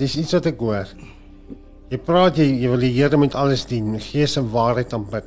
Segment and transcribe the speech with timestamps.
[0.00, 0.88] dis iets wat ek hoor.
[1.90, 5.24] Jy praat jy, jy wil die Here met alles dien, gees en waarheid aanbid.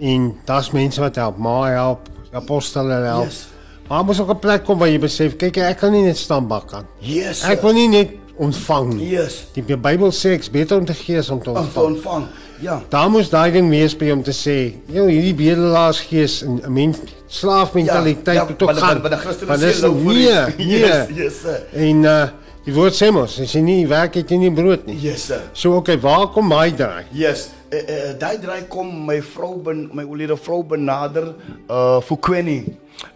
[0.00, 3.26] En daar's mense wat help, maar help, apostole help.
[3.28, 3.46] Yes.
[3.90, 6.46] Maar moet ook 'n plek kom waar jy besef, kyk ek kan nie net staan
[6.46, 6.86] bak aan.
[7.00, 7.42] Yes.
[7.42, 9.08] Ek wil nie net ontvang nie.
[9.10, 9.46] Yes.
[9.54, 11.86] Die Bybel sê ek's beter om te gee as om te Om te ontvang.
[11.86, 12.24] ontvang.
[12.60, 12.82] Ja.
[12.88, 16.98] Daar moes daai ding wees by om te sê, joh, hierdie bedelaarsgees en 'n mens
[17.26, 19.18] slaafmentaliteit ja, moet maar de- gaan.
[19.18, 20.78] Christen Maar is dis heel voor nee, die- nee.
[20.78, 21.62] Yes, yes, sir.
[21.72, 22.28] En uh
[22.64, 24.98] die woord sê mos, as jy nie werk het jy nie brood nie.
[25.00, 25.46] Yes sir.
[25.56, 27.06] So okay, waar kom my draai?
[27.12, 27.48] Yes.
[27.70, 31.30] Uh, uh, daai draai kom my vrou ben my oulede vrou benader
[31.70, 32.64] uh Fukweni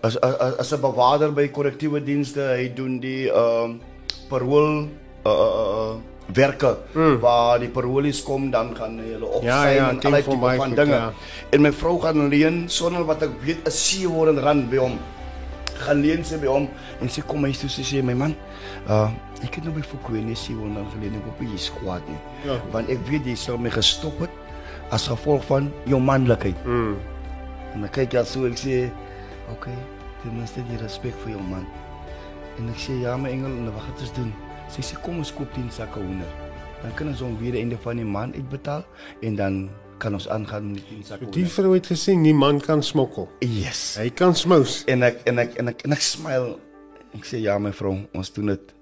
[0.03, 2.41] as as as 'n bewaarder by korrektiewe dienste.
[2.41, 3.80] Hy doen die ehm um,
[4.30, 4.89] parool
[5.27, 5.95] uh, uh
[6.33, 7.19] werke mm.
[7.20, 10.77] waar die paroolies kom dan gaan hulle opsy Ja, ja, en allerlei tipe van goed,
[10.77, 10.95] dinge.
[10.95, 11.12] ja.
[11.51, 14.97] En my vrou gaan leen sonder wat ek weet 'n 700 rand by hom
[15.84, 16.69] gaan leen sy by hom
[17.01, 18.34] en sy kom huis toe sy sê my man
[18.89, 19.11] uh
[19.45, 22.59] ek het nou Fukweni 700 rand geleen ek hoop jy is kwaad nie Ja.
[22.73, 24.31] want ek weet jy sal my gestop het
[24.92, 26.56] as gevolg van jou manlikheid.
[26.67, 26.97] Mm.
[27.75, 28.91] En dan kyk jy so ek sê,
[29.50, 29.78] "Oké, okay,
[30.22, 31.67] ten minste die respek vir jou man."
[32.59, 34.33] En ek sê, "Ja, my engel, en wat gaan ons doen?"
[34.69, 36.27] Sy sê, "Kom ons koop 10 sakke hoender.
[36.83, 38.84] Dan kan ons hom weer einde van die maand uitbetaal
[39.22, 42.34] en dan kan ons aangaan met die 10 sakke Die hoender." vrou het gesê nie
[42.34, 43.28] man kan smokkel.
[43.41, 43.97] Yes.
[43.98, 44.84] Hy kan smous.
[44.87, 46.59] En ek en ek en ek en ek smile.
[47.15, 48.73] Ek sê, "Ja, my vrou, ons doen dit."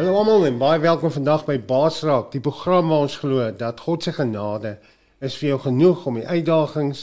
[0.00, 4.06] Hallo almal en baie welkom vandag by Baasraak, die program waar ons glo dat God
[4.06, 4.70] se genade
[5.20, 7.02] is vir jou genoeg om die uitdagings,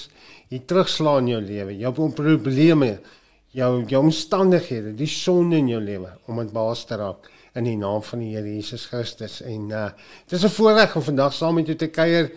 [0.50, 2.88] die terugslag in jou lewe, jou probleme,
[3.54, 7.76] jou jou omstandighede, die sonde in jou lewe om dit baas te raak in die
[7.78, 9.44] naam van die Here Jesus Christus.
[9.45, 9.92] En uh
[10.26, 12.32] dit is 'n voorreg om vandag saam met jou te kuier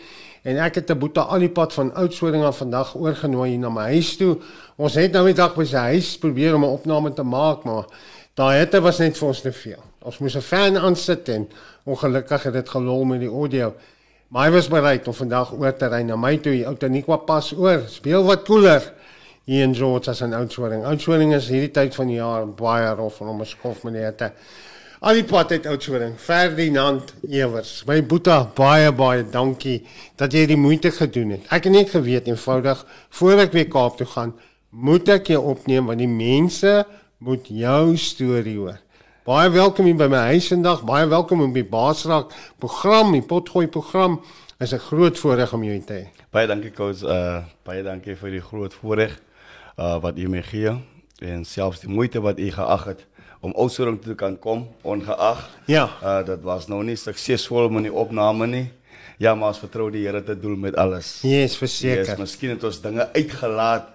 [0.44, 3.70] en ek het 'n boeta al die pad van Oudtshoorn af vandag oorgenooi hier na
[3.70, 4.36] my huis toe.
[4.76, 7.86] Ons het nou die dag by sy huis probeer om 'n opname te maak, maar
[8.34, 9.89] daai hitte was net vir ons te veel.
[10.00, 11.48] Ons moes 'n fan aansit en
[11.84, 13.74] ongelukkig het dit gelol met die audio.
[14.28, 16.52] Maar hy was bereid om vandag oor te ry na my toe.
[16.52, 17.82] Die Outaniqua pas oor.
[17.88, 18.92] Speel wat koeler
[19.44, 20.84] hier in George as in Oudtshoorn.
[20.84, 24.32] Oudtshoorn is hierdie tyd van die jaar baie rof en om 'n skof die hitte.
[25.00, 26.14] Al die pad uit Oudtshoorn.
[26.16, 27.84] Ferdinand Ewers.
[27.86, 31.40] My boeta, baie baie dankie dat jy die moeite gedoen het.
[31.50, 34.34] Ek het net geweet eenvoudig voor ek weer Kaap toe gaan,
[34.70, 36.86] moet ek jou opneem want die mense
[37.18, 38.78] moet jou storie hoor.
[39.30, 40.80] Baie welkom hier by my huis vandag.
[40.82, 44.16] Baie welkom op die Baasraak program, die Potgooi program.
[44.58, 46.24] Is 'n groot voorreg om jou te hê.
[46.30, 47.02] Baie dankie coach.
[47.02, 49.20] Uh baie dankie vir die groot voorreg
[49.78, 50.74] uh wat u my gee
[51.20, 53.06] en selfs die moeite wat u geag het
[53.40, 55.48] om Oudtshoorn toe te kan kom ongeag.
[55.66, 55.88] Ja.
[56.02, 58.72] Uh dit was nou nie suksesvol met die opname nie.
[59.18, 61.20] Ja, maar ons vertrou die Here te doen met alles.
[61.22, 62.04] Yes, verseker.
[62.04, 63.86] Yes, miskien het ons dinge uitgelaat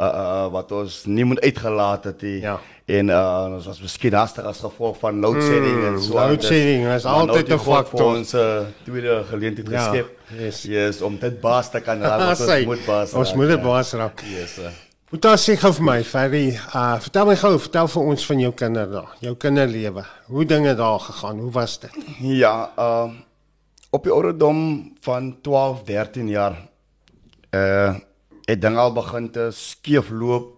[0.00, 2.40] uh, uh wat ons nie moet uitgelaat het nie.
[2.40, 2.60] Ja.
[2.84, 6.18] En uh ons was miskien hastig as gevolg van load shedding mm, en so.
[6.18, 7.98] load shedding is altyd 'n God factor.
[7.98, 10.18] vir ons uh, tweede geleentheid Ja, geskep.
[10.38, 10.62] yes.
[10.62, 13.12] Yes, om dit baas te kan raak wat ons moet baas.
[13.12, 13.64] Ons moet dit ja.
[13.64, 14.20] baas raak.
[14.28, 14.58] Yes.
[14.58, 14.68] Uh.
[15.10, 18.40] Moet daar sê gou vir my, Ferry, uh vertel my gou, vertel vir ons van
[18.44, 20.04] jou kinderdae, jou kinderlewe.
[20.26, 21.38] Hoe dinge daar gegaan?
[21.40, 21.96] Hoe was dit?
[22.20, 23.08] Ja, uh
[23.90, 26.60] op die ouderdom van 12, 13 jaar
[27.54, 27.94] uh
[28.44, 30.52] het dinge al begin te skeefloop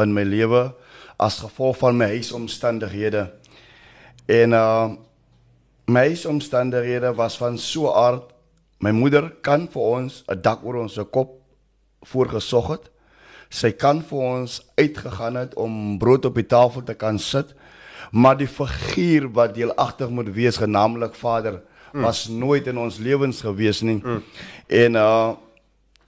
[0.00, 0.72] in my lewe
[1.16, 3.30] as gevolg van my huisomstandighede.
[4.26, 4.90] En uh
[5.86, 8.32] my huisomstandighede was van so aard
[8.82, 11.40] my moeder kan vir ons 'n dak oor ons kop
[12.02, 12.90] voorgesorg het.
[13.48, 17.54] Sy kan vir ons uitgegaan het om brood op die tafel te kan sit,
[18.10, 21.62] maar die figuur wat deelagtig moet wees, genaamlik Vader,
[21.92, 22.02] mm.
[22.02, 24.00] was nooit in ons lewens gewees nie.
[24.04, 24.22] Mm.
[24.66, 25.34] En uh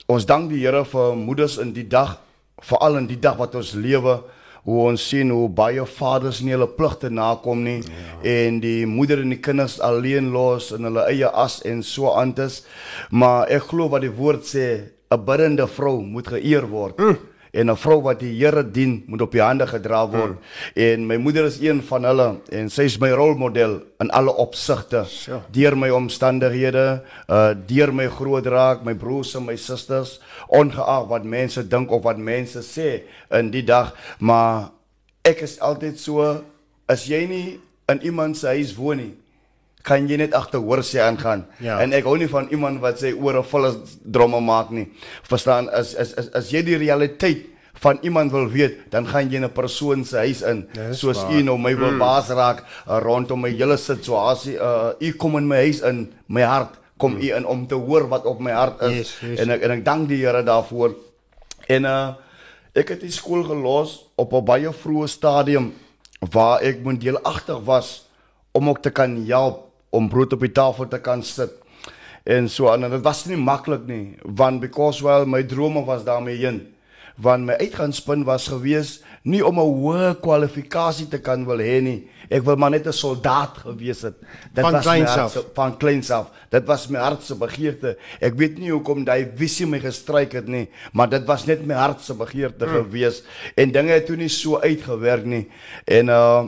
[0.09, 2.17] ons dank die Here vir moeders in die dag,
[2.57, 4.23] veral in die dag wat ons lewe,
[4.67, 8.19] hoe ons sien hoe baie vaders nie hulle pligte nakom nie ja.
[8.35, 12.63] en die moeder en die kinders alleen los in hulle eie as en so aantes.
[13.09, 14.67] Maar ek glo wat die woord sê,
[15.09, 16.97] 'n biddende vrou moet geëer word.
[16.99, 17.17] Mm.
[17.51, 20.37] En 'n vrou wat die Here dien, moet op die hande gedra word.
[20.37, 20.83] Mm.
[20.83, 25.05] En my moeder is een van hulle en sy is my rolmodel in alle opsigte.
[25.05, 25.41] Sure.
[25.51, 31.23] Deur my omstandighede, uh deur my groot raak, my broers en my susters, ongeag wat
[31.23, 33.01] mense dink of wat mense sê
[33.31, 34.71] in die dag, maar
[35.21, 36.43] ek is altyd so
[36.89, 37.59] as jy nie
[37.89, 39.13] in iemand se huis woon nie,
[39.83, 41.45] kan jy net agter hoor sy aangaan.
[41.59, 41.79] Ja.
[41.81, 44.87] En ek hou nie van iemand wat sê ore vol is dromme maak nie.
[45.23, 45.69] Verstaan?
[45.69, 47.45] As as as, as jy die realiteit
[47.79, 50.67] van iemand wil weet, dan gaan jy in 'n persoon se huis in.
[50.73, 51.31] Dis Soos waar.
[51.31, 54.57] u nou my wil baas raak uh, rondom my hele situasie.
[54.59, 58.07] Uh u kom in my huis in, my hart kom u in om te hoor
[58.09, 59.39] wat op my hart is Yes, yes.
[59.39, 60.95] en ek en ek dank die Here daarvoor.
[61.67, 62.13] En uh
[62.75, 65.73] ek het die skool gelos op 'n baie vroeë stadium
[66.19, 68.05] waar ek moet deelagtig was
[68.51, 71.51] om ook te kan help om brood op die tafel te kan sit.
[72.23, 76.03] En so aan en dit was nie maklik nie want because well my drome was
[76.03, 76.67] daarmee heen
[77.19, 82.07] want my uitgangspunt was gewees nie om 'n hoë kwalifikasie te kan wil hê nie.
[82.29, 84.15] Ek wil maar net 'n soldaat gewees het.
[84.53, 85.31] Dit Van was my kleins hart af.
[85.31, 86.27] se- van kleins af.
[86.49, 87.97] Dit was my hart se begeerte.
[88.21, 91.73] Ek weet nie hoekom daai visie my gestryk het nie, maar dit was net my
[91.73, 92.71] hart se begeerte mm.
[92.71, 93.23] gewees
[93.55, 95.49] en dinge het toe nie so uitgewerk nie.
[95.85, 96.47] En uh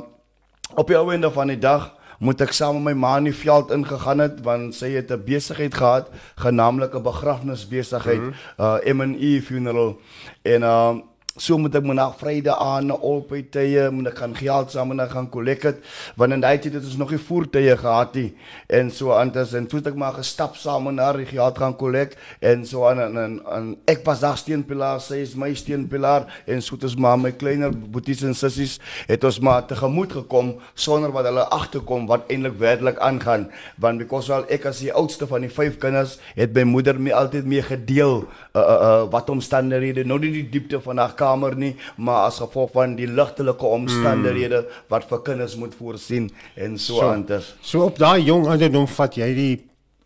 [0.76, 1.92] op die ou einde van die dag
[2.22, 5.24] moet ek saam met my ma in die veld ingegaan het want sy het 'n
[5.26, 8.66] besigheid gehad, genaamlik 'n begrafnisbesigheid, mm -hmm.
[8.66, 9.98] uh M&E funeral.
[10.42, 10.96] En uh
[11.40, 15.00] so moet ek na Vrydag aan na Olpy tye moet ek gaan geld saam en
[15.00, 15.78] dan gaan kollek het
[16.20, 18.34] want in daai tyd het ons nog nie voertuie gehad nie.
[18.68, 22.18] En so anders en toe het ek maar gestap saam en die geld gaan kollek
[22.42, 26.62] en so aan en, en, en ek was daar steunpilaar sy is my steunpilaar en
[26.62, 31.16] so het ons maar my kleiner boeties en sissies het ons maar tegemoet gekom sonder
[31.16, 33.48] wat hulle agterkom wat eintlik werklik aangaan.
[33.80, 37.16] Want because wel ek as die oudste van die vyf kinders het my moeder my
[37.16, 38.26] altyd mee gedeel
[38.56, 42.72] uh, uh, wat omstandighede nou nie die diepte van haar kamer nie maar as gevolg
[42.74, 44.80] van die ligtelike omstandighede mm.
[44.90, 47.08] wat vir kinders moet voorsien en so, So.
[47.10, 49.54] anders So op daai jong ouderdom vat jy die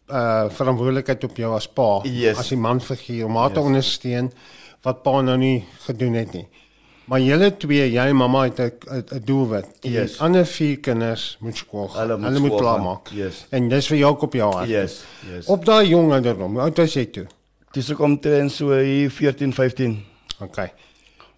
[0.08, 2.38] uh verantwoordelikheid op jou as pa, Yes.
[2.38, 4.32] as die man figuur om haar te ondersteun
[4.86, 6.48] wat pa nou nie gedoen het nie.
[7.10, 9.66] Maar julle twee, jy en mamma het 'n doelwit.
[9.82, 10.20] Die Yes.
[10.22, 12.02] ander vier kinders moet skool gaan.
[12.02, 12.84] Hulle moet Hulle moet skool klaar gaan.
[12.84, 13.10] maak.
[13.14, 13.46] Yes.
[13.52, 14.70] En dis vir jou op jou hart.
[14.70, 15.04] yes
[15.34, 17.26] yes Op daai jong ouderdom, hoe oud was jy toe?
[17.76, 19.98] Dis ek omtrent so hier 14 15
[20.46, 20.60] OK.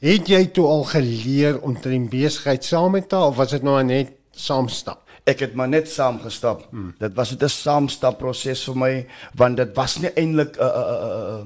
[0.01, 3.65] Het jy toe al geleer om te in besigheid saam met haar of was dit
[3.65, 5.01] nou net saam stap?
[5.27, 6.67] Ek het maar net saam gestap.
[6.71, 6.93] Hmm.
[6.99, 9.05] Dit was 'n saamstap proses vir my
[9.35, 11.45] want dit was nie eintlik 'n uh, uh, uh,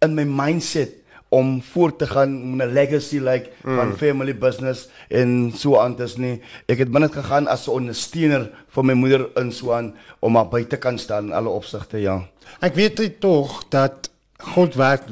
[0.00, 0.94] in my mindset
[1.28, 3.76] om voort te gaan met 'n legacy like mm.
[3.76, 6.40] van family business en so anders nie.
[6.66, 10.48] Ek het net gegaan as 'n ondersteuner vir my moeder in so aan om haar
[10.48, 12.28] by te kan staan in alle opsigte, ja.
[12.60, 15.08] Ek weet dit tog dat God werk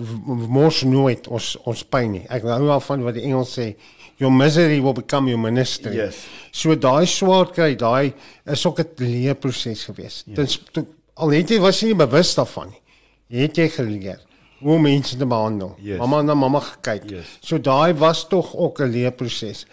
[0.48, 2.26] mos nooit ons ons pyn nie.
[2.30, 3.72] Ek hou wel van wat die Engels sê,
[4.18, 5.96] your misery will become your ministry.
[5.96, 6.26] Yes.
[6.52, 8.12] So daai swaar kry, daai
[8.46, 10.22] is ook 'n leerproses gewees.
[10.26, 10.36] Yes.
[10.36, 10.86] Dis to-
[11.16, 12.80] al het jy was jy nie bewus daarvan nie.
[13.40, 14.20] Het jy geleer
[14.60, 15.76] hoe mense te behandel?
[15.82, 15.98] Yes.
[15.98, 17.10] Mamma na mamma gekyk.
[17.10, 17.38] Yes.
[17.40, 19.66] So daai was tog ook 'n leerproses.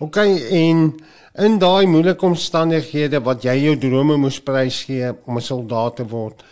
[0.00, 0.94] OK en
[1.38, 6.42] in daai moeilike omstandighede wat jy jou drome moes prysgee om 'n soldaat te word.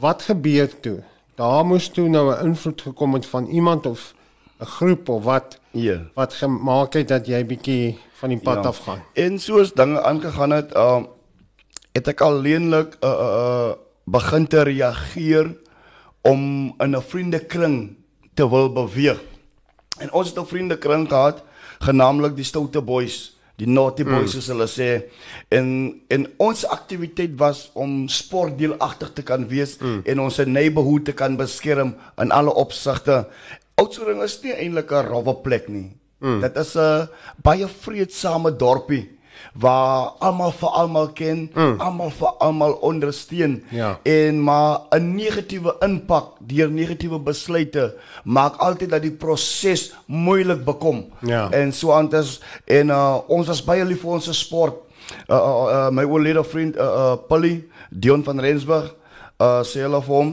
[0.00, 1.02] Wat gebeur toe?
[1.34, 4.14] Daar moes toe nou 'n invloed gekom het van iemand of
[4.60, 6.00] 'n groep of wat Ja.
[6.14, 8.68] wat gemaak het dat jy bietjie van die pad ja.
[8.68, 9.02] afgaan.
[9.12, 11.02] En soos dinge aangegaan het, uh,
[11.92, 13.72] het ek alleenlik uh, uh
[14.04, 15.56] begin te reageer
[16.20, 17.96] om in 'n vriendekring
[18.34, 19.20] te wil beweeg.
[19.98, 21.42] En ons het 'n vriendekring gehad,
[21.78, 24.88] genaamlik die Stoute Boys, die Naughty Boys soos hulle sê.
[25.54, 25.66] En
[26.10, 30.02] en ons aktiwiteit was om sportdeelagtig te kan wees mm.
[30.10, 33.24] en ons neighborhood te kan beskerm in alle opsigte.
[33.78, 35.92] Oudtshoorn is nie eintlik 'n rowwe plek nie.
[36.20, 36.40] Mm.
[36.40, 37.08] Dit is 'n
[37.42, 39.14] baie vreedsame dorpie
[39.54, 41.80] waar almal vir almal ken, mm.
[41.80, 43.98] almal vir almal ondersteun Ja.
[44.02, 51.04] en maar 'n negatiewe impak deur negatiewe besluite maak altyd dat die proses moeilik bekom.
[51.20, 51.50] Ja.
[51.50, 54.74] En so anders en uh, ons was baie lief vir ons sport.
[55.28, 58.94] Uh, uh, uh, my oorlede vriend uh, uh, Polly Dion van Rensburg
[59.40, 60.30] uh, sê hulle vir hom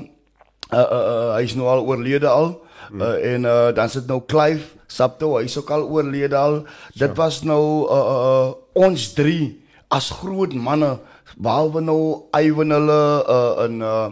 [0.71, 2.53] uh, uh, uh, hy is nou al oorlede al
[2.95, 6.61] uh, en uh, dan sit nou Clive Sapto hy is ook al oorlede al.
[6.99, 9.53] Dit was nou uh, uh, ons drie
[9.91, 10.97] as groot manne
[11.39, 12.01] behalwe nou
[12.35, 14.09] Ivan hulle uh, en uh,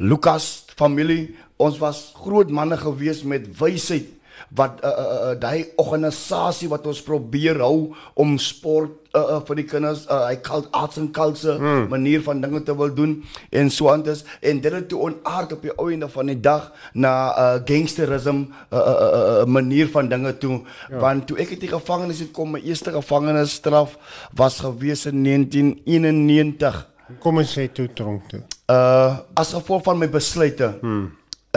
[0.00, 0.48] Lucas
[0.78, 4.14] familie ons was groot manne gewees met wysheid
[4.56, 9.60] wat uh, uh, uh, daai organisasie wat ons probeer hou om sport uh, uh, vir
[9.60, 11.88] die kinders uh, hy cult arts and culture hmm.
[11.92, 13.14] manier van dinge te wil doen
[13.50, 16.70] en so anders en dit het toe onaard op die ou einde van die dag
[16.94, 21.00] na uh, gangsterism uh, uh, uh, uh, manier van dinge toe ja.
[21.04, 23.98] want toe ek uit die gevangenis het kom my eerste gevangenisstraf
[24.36, 26.86] was gewees in 1991
[27.22, 28.42] Kom ons sê toe tronk toe.
[28.68, 31.06] uh as gevolg van my besluite hmm.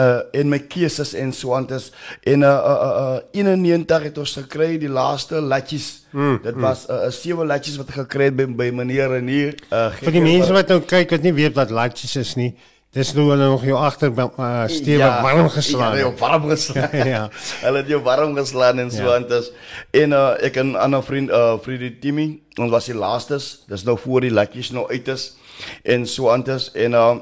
[0.00, 1.90] Uh en my keuses en so anders
[2.24, 6.38] en uh, uh, uh 91 het ons gekry die laaste latjies hmm.
[6.42, 9.54] dit was 'n uh, sewe latjies wat ek gekry het by, by meneer en hier
[9.70, 12.54] uh Vir die mense wat nou kyk wat nie weet wat latjies is nie,
[12.92, 15.96] dis nou hulle nog jou agter uh, stewig ja, warm geslaan.
[15.96, 16.96] Ja, warm geslaan.
[17.14, 17.30] Ja.
[17.60, 19.16] Hulle het jou warm geslaan en so Ja.
[19.16, 19.50] anders.
[19.90, 23.64] En uh ek en 'n ander vriend uh Friedie Timmy, ons was die laastes.
[23.68, 25.36] Dis nou voor die latjies nou uit is
[25.82, 27.16] en so anders en uh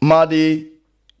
[0.00, 0.71] maar die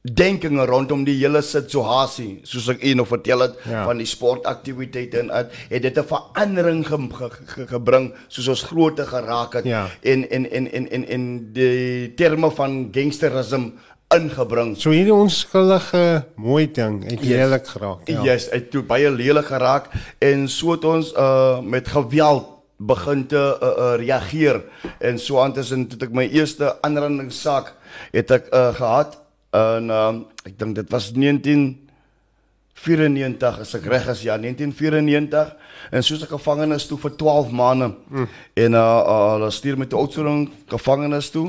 [0.02, 3.84] denkinge rondom die hele situasie soos ek u nog vertel het Ja.
[3.86, 8.62] van die sportaktiwiteite en uit het dit 'n verandering ge, ge, ge, gebring soos ons
[8.62, 9.86] groter geraak het Ja.
[10.02, 13.72] en en en en en en die terme van gangsterisme
[14.14, 14.76] ingebring.
[14.76, 17.28] So hierdie onskuldige mooi ding het Yes.
[17.28, 18.08] lelik geraak.
[18.08, 18.22] Ja.
[18.22, 23.58] Yes, het toe baie lelik geraak en so het ons uh met geweld begin te
[23.62, 24.62] uh, uh, reageer
[24.98, 27.72] en so aan tussen toe ek my eerste aanrandingssaak
[28.12, 29.21] het ek uh, gehad
[29.52, 30.16] en uh,
[30.48, 35.52] ek dink dit was 1994 as ek reg is ja 1994
[35.92, 38.26] en soos ek gevangenes toe vir 12 maande mm.
[38.64, 41.48] en uh, uh hulle stuur my toe Oudtshoorn gevangenes toe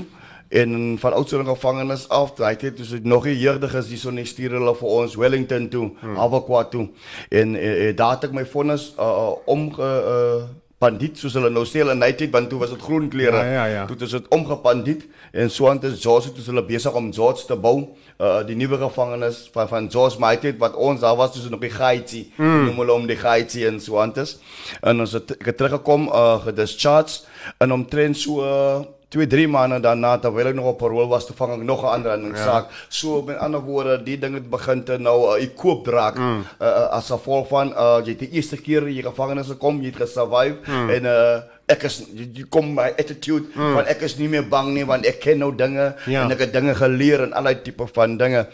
[0.53, 0.69] en
[0.99, 4.51] van Oudtshoorn gevangenes af daai tyd toe dit nog nie jeugdig is hierso net stuur
[4.59, 6.19] hulle vir ons Wellington toe mm.
[6.19, 6.85] Albequat toe
[7.31, 10.43] en uh, uh, daar het ek my vonnis uh, uh, omge uh,
[10.83, 13.41] bandiet soos hulle nou sê hulle in daai tyd want toe was dit groen klere.
[13.41, 13.83] Ja, ja, ja.
[13.89, 17.47] Toe het dit omgebandiet en so aan dit George toe is hulle besig om George
[17.49, 17.75] te bou.
[18.21, 21.63] Uh die nuwe gevangenis van van George my tyd wat ons daar was toe nog
[21.63, 22.23] die Gaitsi.
[22.37, 22.65] Mm.
[22.67, 24.35] Noem hulle om die Gaitsi en so aan dit.
[24.81, 30.15] En ons het het teruggekom uh gedischarged en omtrent so uh, 2 3 maande daarna
[30.17, 32.45] terwyl ek nog op parol was te vang ek nog 'n ander 'n ja.
[32.45, 32.65] saak.
[32.89, 36.43] So met ander woorde, die ding het begin te nou uh, ek koop draak mm.
[36.59, 39.91] uh, as gevolg van uh jy het die eerste keer in die gevangenis gekom, jy
[39.93, 40.89] het gesurvive mm.
[40.89, 41.41] en uh
[41.73, 43.73] ek is jy, kom my attitude mm.
[43.77, 46.23] want ek is nie meer bang nie want ek ken nou dinge Ja.
[46.23, 48.47] en ek het dinge geleer en allerlei tipe van dinge.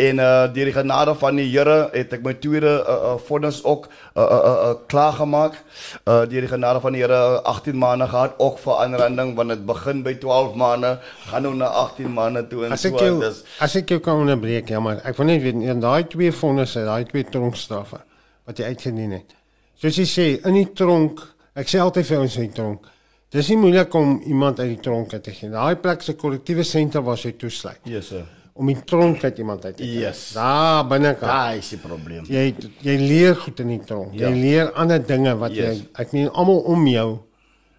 [0.00, 3.60] En uh deur die genade van die Here het ek my tweede uh, uh vonnis
[3.64, 5.58] ook uh uh, uh, klaar gemaak.
[6.06, 9.66] Uh deur die genade van die Here 18 maande gehad ook vir aanranding want dit
[9.66, 10.94] begin by 12 maande
[11.26, 14.24] gaan nou na 18 maande toe en As so jou dis as ek jou kan
[14.24, 18.00] onderbreek, ja, maar ek wil net weet in daai twee vonnisse, daai twee tronkstraffe
[18.46, 19.36] wat jy uitgedien het.
[19.78, 21.20] Soos jy sê, in die tronk,
[21.58, 22.88] ek sê altyd vir ons in die tronk.
[23.32, 25.48] Dis nie moeilik om iemand uit die tronk uit te gee.
[25.50, 27.80] Daai plek se korrektiewe sentrum waar jy toesluit.
[27.88, 28.26] Yes sir.
[28.54, 30.00] Om die tronk uit iemand uit te kry.
[30.02, 30.32] Yes.
[30.34, 31.28] Daar binne kan.
[31.28, 32.24] Daai is die probleem.
[32.28, 32.54] Jy
[32.84, 34.12] jy leer goed in die tronk.
[34.12, 34.28] Ja.
[34.28, 35.78] Jy leer ander dinge wat Yes.
[35.78, 37.18] jy ek meen almal om jou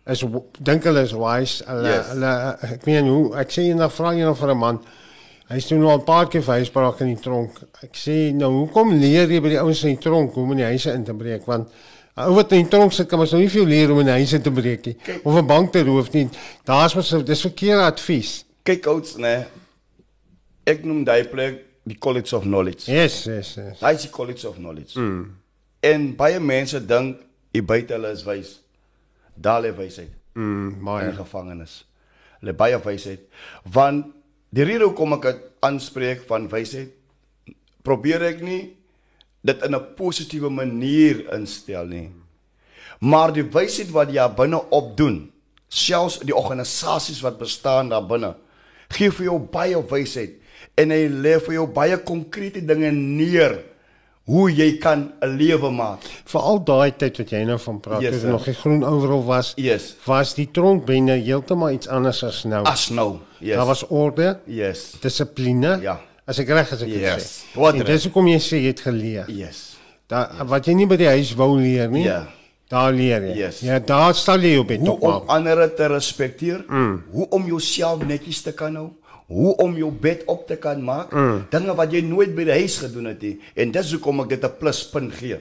[0.08, 0.24] is
[0.60, 1.64] dink hulle is wise.
[1.68, 2.08] Hulle Yes.
[2.10, 4.80] hulle ek meen hoe ek sê eendag vra eendag vir 'n man.
[5.50, 7.52] Hy's toe nou al 'n paar keer vir huisbraak in die tronk.
[7.84, 10.58] Ek sê nou hoekom leer jy by die ouens in die tronk hoe om in
[10.58, 11.70] die huise in te breek want
[12.18, 14.06] 'n ou wat in die tronk sit kan mos nou nie veel leer om in
[14.06, 16.30] die huise te breek nie of 'n bank te roof nie.
[16.66, 18.44] Daar's mos dis verkeerde advies.
[18.64, 19.46] Kyk ouds nê.
[20.66, 22.88] Ek noem daai plek die College of Knowledge.
[22.92, 23.80] Yes, yes, yes.
[23.82, 24.96] Daai is die College of Knowledge.
[25.00, 25.24] Mm.
[25.84, 27.20] En baie mense dink
[27.54, 28.60] jy buite hulle is wys.
[29.36, 31.10] Daar lê wysheid Mm, in baie.
[31.12, 31.84] die gevangenis.
[32.40, 33.20] Hulle baie wysheid.
[33.70, 34.08] Want
[34.50, 36.90] die rede hoekom ek dit aanspreek van wysheid,
[37.86, 38.74] probeer ek nie
[39.46, 42.10] dit in 'n positiewe manier instel nie.
[43.02, 45.32] Maar die wysheid wat jy binne opdoen,
[45.70, 48.36] selfs die organisasies wat bestaan daar binne,
[48.90, 50.32] gee vir jou baie wysheid
[50.78, 53.60] en hy lê vir jou baie konkrete dinge neer
[54.26, 56.00] hoe jy kan 'n lewe maak.
[56.26, 58.30] Veral daai tyd wat jy nou van praat, Yes, yes, sir.
[58.30, 59.54] nog die groen overal was.
[59.58, 59.96] Yes.
[60.06, 62.64] Was die tronkbende heeltemal iets anders as nou.
[62.66, 63.18] As nou.
[63.40, 63.56] Yes.
[63.56, 64.94] Daar was orde, yes.
[65.02, 65.80] dissipline.
[65.82, 66.00] Ja.
[66.26, 67.44] As ek reg as ek dit Yes.
[67.54, 67.60] sê.
[67.60, 67.88] Wat En reg.
[67.88, 69.26] dis hoekom jy sê jy het geleer.
[69.28, 69.76] Yes.
[70.08, 72.04] Da wat jy nie by die huis wou leer nie.
[72.04, 72.28] Ja.
[72.70, 73.36] Daar leer jy.
[73.38, 73.60] Yes.
[73.60, 75.04] Ja, daar stel jy op dit Hoe op.
[75.04, 77.04] om ander te respekteer, mm.
[77.12, 78.90] hoe om jouself netjies te kan hou,
[79.34, 81.48] hoe om jou bed op te kan maak, mm.
[81.54, 83.36] dinge wat jy nooit by die huis gedoen het nie.
[83.58, 85.40] En dis hoekom ek dit 'n pluspunt gee.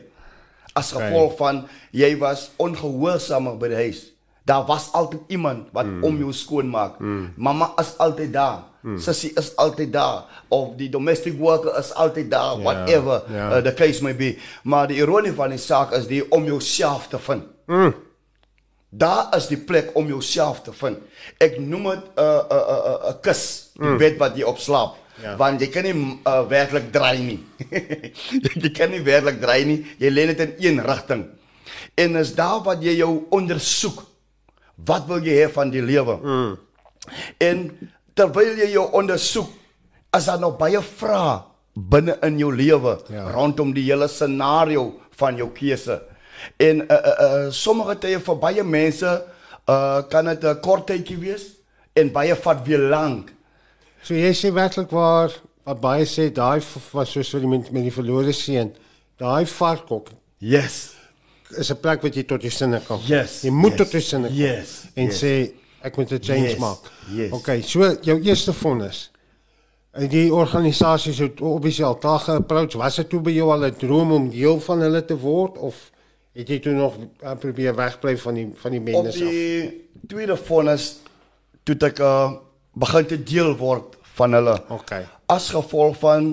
[0.73, 4.13] As gevolg van jy was ongehoorsaam by die huis.
[4.45, 6.05] Daar was altyd iemand wat mm.
[6.05, 6.99] om jou skoon maak.
[6.99, 7.33] Mm.
[7.37, 8.63] Mamma is altyd daar.
[8.83, 8.99] Mm.
[8.99, 13.57] Sissie is altyd daar of die domestic worker is altyd daar, Ja, whatever ja.
[13.57, 14.39] uh, the case may be.
[14.63, 17.45] Maar die ironie van die saak is die om jouself te vind.
[17.67, 17.95] Mm.
[18.89, 20.99] Daar is die plek om jouself te vind.
[21.39, 24.01] Ek noem dit 'n 'n 'n 'n 'n kus, die mm.
[24.01, 24.99] bed wat jy op slaap.
[25.23, 25.37] Ja.
[25.37, 25.95] Want jy kan nie
[26.27, 27.39] uh, werklik draai nie.
[28.63, 29.79] jy kan nie werklik draai nie.
[30.01, 31.27] Jy lê net in een rigting.
[31.95, 34.03] En is daar wat jy jou ondersoek.
[34.87, 36.17] Wat wil jy hê van die lewe?
[36.23, 36.53] Mm.
[37.39, 37.65] En
[38.19, 39.51] terwyl jy jou ondersoek,
[40.17, 41.41] is daar nog baie vrae
[41.73, 43.31] binne in jou lewe Ja.
[43.31, 46.03] rondom die hele scenario van jou keuse.
[46.57, 49.07] En uh, uh, uh, sommige tye vir baie mense
[49.69, 51.45] uh, kan dit 'n kort tydjie wees
[51.95, 53.33] en baie vat weer lank.
[54.03, 55.31] So jy sê werklik waar
[55.65, 56.61] wat baie sê daai
[56.93, 58.73] was soos vir die met, met die verlore seun.
[59.19, 60.95] Daai varkok Yes.
[61.57, 63.01] is 'n plek wat jy tot jou sinne kom.
[63.07, 64.37] Yes, Jy moet yes, tot jou sinne kom.
[64.37, 65.23] yes, En yes.
[65.23, 66.79] sê ek moet 'n change Yes, maak.
[67.13, 67.33] yes.
[67.33, 69.11] Okay, so jou eerste vonnis.
[69.95, 72.73] En die organisasies het obviously al daag approach.
[72.75, 75.91] Was dit toe by jou al 'n droom om deel van hulle te word of
[76.35, 79.29] het jy toe nog uh, probeer wegbly van die van die Op bendes af?
[79.29, 80.97] die tweede vonnis
[81.65, 82.33] toe ek uh,
[82.73, 84.57] begin te deel word van hulle.
[84.73, 85.05] Okay.
[85.33, 86.33] As gevolg van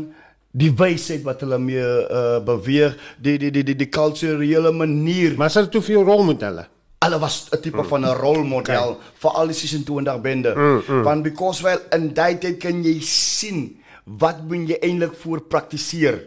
[0.51, 5.38] die wysheid wat hulle mee uh, beweeg, die die die die die kulturele manier.
[5.38, 6.65] Maar hulle te veel rolmodelle?
[7.00, 9.12] Hulle was 'n tipe van 'n rolmodel okay.
[9.22, 10.55] vir al die 26 bende.
[10.55, 11.03] Mm, mm.
[11.03, 16.19] Want because well in daai tyd kan jy sien wat moet jy eintlik voor praktiseer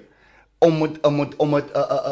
[0.62, 2.02] om met, om met, om met 'n 'n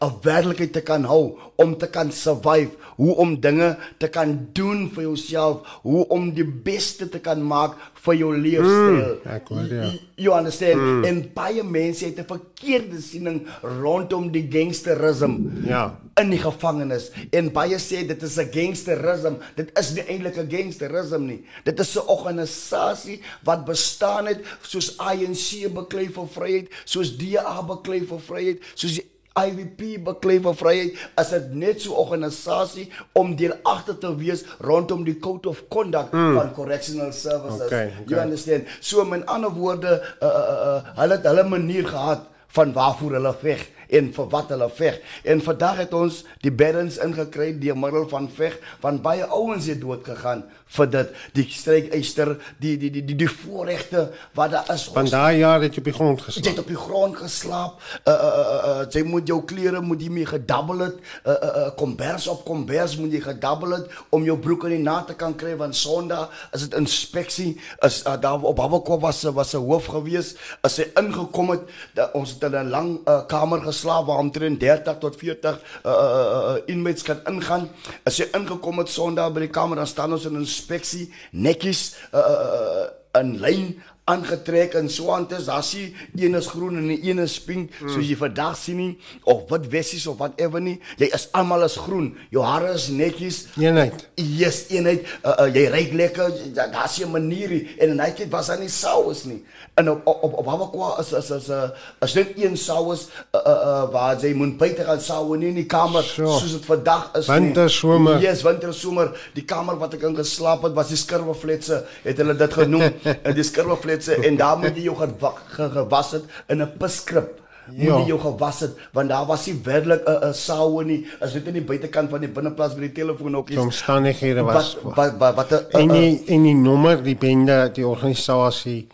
[0.00, 4.48] 'n 'n werklikheid te kan hou, om te kan survive, hoe om dinge te kan
[4.52, 8.98] doen vir jouself, hoe om die beste te kan maak vir jou leefstyl.
[8.98, 9.88] Mm, ek hoor ja.
[10.20, 10.80] You understand?
[10.80, 11.04] Mm.
[11.08, 15.66] En baie mense het 'n verkeerde siening rondom die gangsterisme.
[15.66, 15.98] Ja.
[16.20, 19.38] In die gevangenis en baie sê dit is 'n gangsterisme.
[19.56, 21.44] Dit is nie eintlik 'n gangsterisme nie.
[21.64, 28.06] Dit is 'n organisasie wat bestaan het soos ANC beklei vir vryheid, soos DA beklei
[28.06, 33.36] vir vryheid, soos die IWP beklei vir vryheid as dit net so 'n organisasie om
[33.36, 36.34] deel agter te wees rondom die code of conduct mm.
[36.34, 37.66] van correctional services.
[37.66, 38.04] Okay, okay.
[38.06, 38.66] You understand?
[38.80, 43.34] So met ander woorde, uh, uh, uh, hulle het hulle manier gehad van waarvoor hulle
[43.40, 45.00] veg en vir wat hulle veg.
[45.24, 49.80] En vandag het ons die beddens ingekry deur middel van veg, want baie ouens het
[49.80, 54.04] dood gegaan vir dit die strykyster die die die die, die voorregte
[54.38, 54.86] wat daar is.
[54.94, 56.46] Van daai jaar het jy op die grond Jy geslaap.
[56.50, 57.80] het op die grond geslaap.
[58.04, 61.00] Uh uh uh, uh jy moet jou klere moet jy mee gedabbel het.
[61.24, 64.82] Uh uh, uh kombers op kombers moet jy gedabbel het om jou broek in die
[64.84, 67.58] na te kan kry want Sondag is dit inspeksie.
[67.82, 70.34] Is uh, daar op Babakwa was was 'n hoof gewees.
[70.62, 71.60] As hy ingekom het,
[71.94, 75.90] da, ons het in 'n lang uh, kamer geslaap waar omtrent 30 tot 40 uh,
[75.90, 77.68] uh, inmates kan ingaan.
[78.04, 82.88] As jy ingekom het Sondag by die kamer dan staan ons in inspeksie netjies uh
[83.18, 83.70] in lyn
[84.10, 87.70] aangetrek en so aan tes daar sien een is groen en die een is pink
[87.80, 87.88] mm.
[87.94, 91.76] soos jy vandag sien nie of wat wessies of whatever nie jy is almal is
[91.86, 94.06] groen jou hare is netjies Eenheid.
[94.16, 95.04] Yes, eenheid.
[95.24, 96.30] Uh, uh, jy ry lekker.
[96.54, 99.44] da- Daar's 'n manier en in daai tyd was daar nie saus nie.
[99.74, 101.68] En op op op, op Habakwa is is is 'n uh,
[102.06, 103.00] is net een saus
[103.34, 106.38] uh, uh, uh, waar jy moet buite gaan saus nie in die kamer Sure.
[106.40, 107.26] soos dit vandag is.
[107.26, 108.20] Winter, somer.
[108.20, 109.12] Yes, winter somer.
[109.34, 112.92] Die kamer wat ek in geslaap het was die skurwefletse, het hulle dit genoem.
[113.26, 117.38] en die skurwefletse en daar moet jy jou gewa- ge- gewas het in 'n piskrip.
[117.70, 117.98] Moet Ja.
[117.98, 121.06] jy jou gewas het want daar was nie werklik 'n 'n saus nie.
[121.20, 123.56] As dit in die buitekant van die binneplaas by die telefoon ook is.
[123.56, 127.70] Omstandighede was Wat wat wat wat 'n en 'n- die en die nommer, die bende,
[127.72, 128.86] die organisasie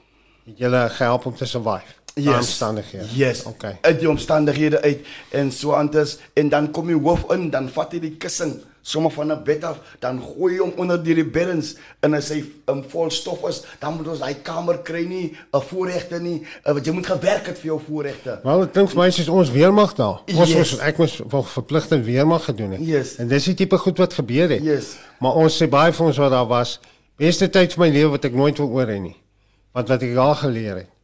[0.47, 1.85] het julle gehelp om te survive.
[2.15, 2.35] Yes.
[2.37, 3.05] Omstandighede.
[3.15, 3.45] Yes.
[3.45, 3.79] Okay.
[3.81, 4.99] Uit die omstandighede uit
[5.31, 9.11] en so anders en dan kom die hoof in, dan vat hy die kussing sommer
[9.11, 12.45] van 'n bed af, dan gooi hy hom onder deur die beddens en as hy
[12.71, 16.73] um, vol stof is, dan moet ons daai kamer kry nie 'n voorregte nie, uh,
[16.73, 18.39] want jy moet gewerk het vir jou voorregte.
[18.43, 20.23] Wel, dit klink vir my soos ons weermag daar.
[20.27, 20.71] Ons Yes.
[20.71, 20.79] yes.
[20.79, 22.81] ek moes wel verpligte weermag gedoen het.
[22.81, 23.17] Yes.
[23.17, 24.63] En dis die tipe goed wat gebeur het.
[24.63, 24.97] Yes.
[25.21, 26.81] Maar ons sê baie vir ons wat daar was,
[27.17, 29.17] beste tyd van my lewe wat ek nooit wil oor hê nie.
[29.73, 30.96] Want wat ek daar geleer het.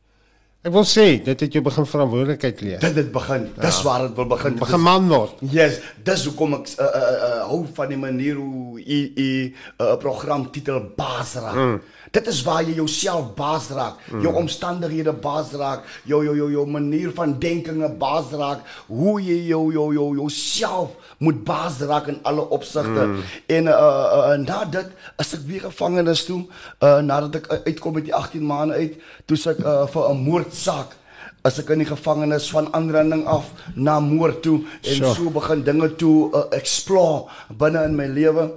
[0.63, 2.79] Ek wil sê dit het jou begin verantwoordelikheid leer.
[2.85, 3.49] Dit het begin.
[3.59, 4.55] Dis waar dit wil begin.
[4.61, 5.41] Begin is- man word.
[5.51, 9.55] Yes, dis hoekom ek uh, uh, uh, hou van die manier hoe u u 'n
[9.83, 11.55] uh, program titel baas raak.
[11.59, 11.81] Mm.
[12.13, 14.21] Dit is waar jy jouself baas raak, mm.
[14.21, 19.39] jou omstandighede baas raak, jou jou jou jou manier van denkinge baas raak, hoe jy
[19.49, 23.07] jou jou jou jouself moet baas raak in alle opsigte.
[23.09, 23.23] Mm.
[23.57, 26.43] En uh, uh, na dit as ek weer gevangenis toe,
[26.85, 30.11] uh, nadat ek uh, uitkom met die 18 maande uit, toe sit ek uh, vir
[30.13, 30.99] 'n moordsaak
[31.43, 35.15] as ek in die gevangenis van aanranding af na moord toe en Sure.
[35.15, 37.27] so begin dinge toe uh, explore
[37.59, 38.51] binne in my lewe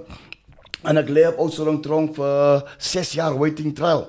[0.88, 4.06] en ek lê op Oudtshoorn tronk vir 6 jaar waiting trial.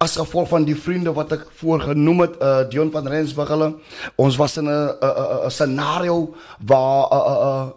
[0.00, 3.74] As gevolg van die vriende wat ek voorgenoem het uh, Dion van Rensburg hulle
[4.16, 7.68] ons was in 'n 'n scenario waar uh, uh, uh,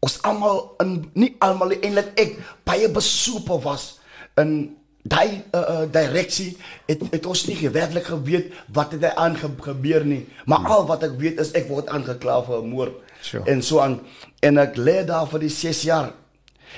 [0.00, 4.00] ons almal in nie almal eintlik ek baie besoepe was
[4.40, 10.04] in daai uh, uh, direksie het, het ons nie werklik geweet wat het aan gebeur
[10.04, 10.26] nie.
[10.44, 13.44] Maar al wat ek weet is ek word aangekla vir 'n moord Sure.
[13.44, 14.00] en so aan.
[14.40, 16.12] En ek lê daar vir die 6 jaar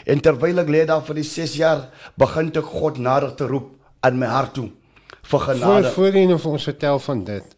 [0.06, 3.70] en terwyl ek lê daar vir die 6 jaar begin ek God nader te roep
[4.00, 4.68] aan my hart toe
[5.22, 7.56] vir genade voor nou vir ons vertel van dit.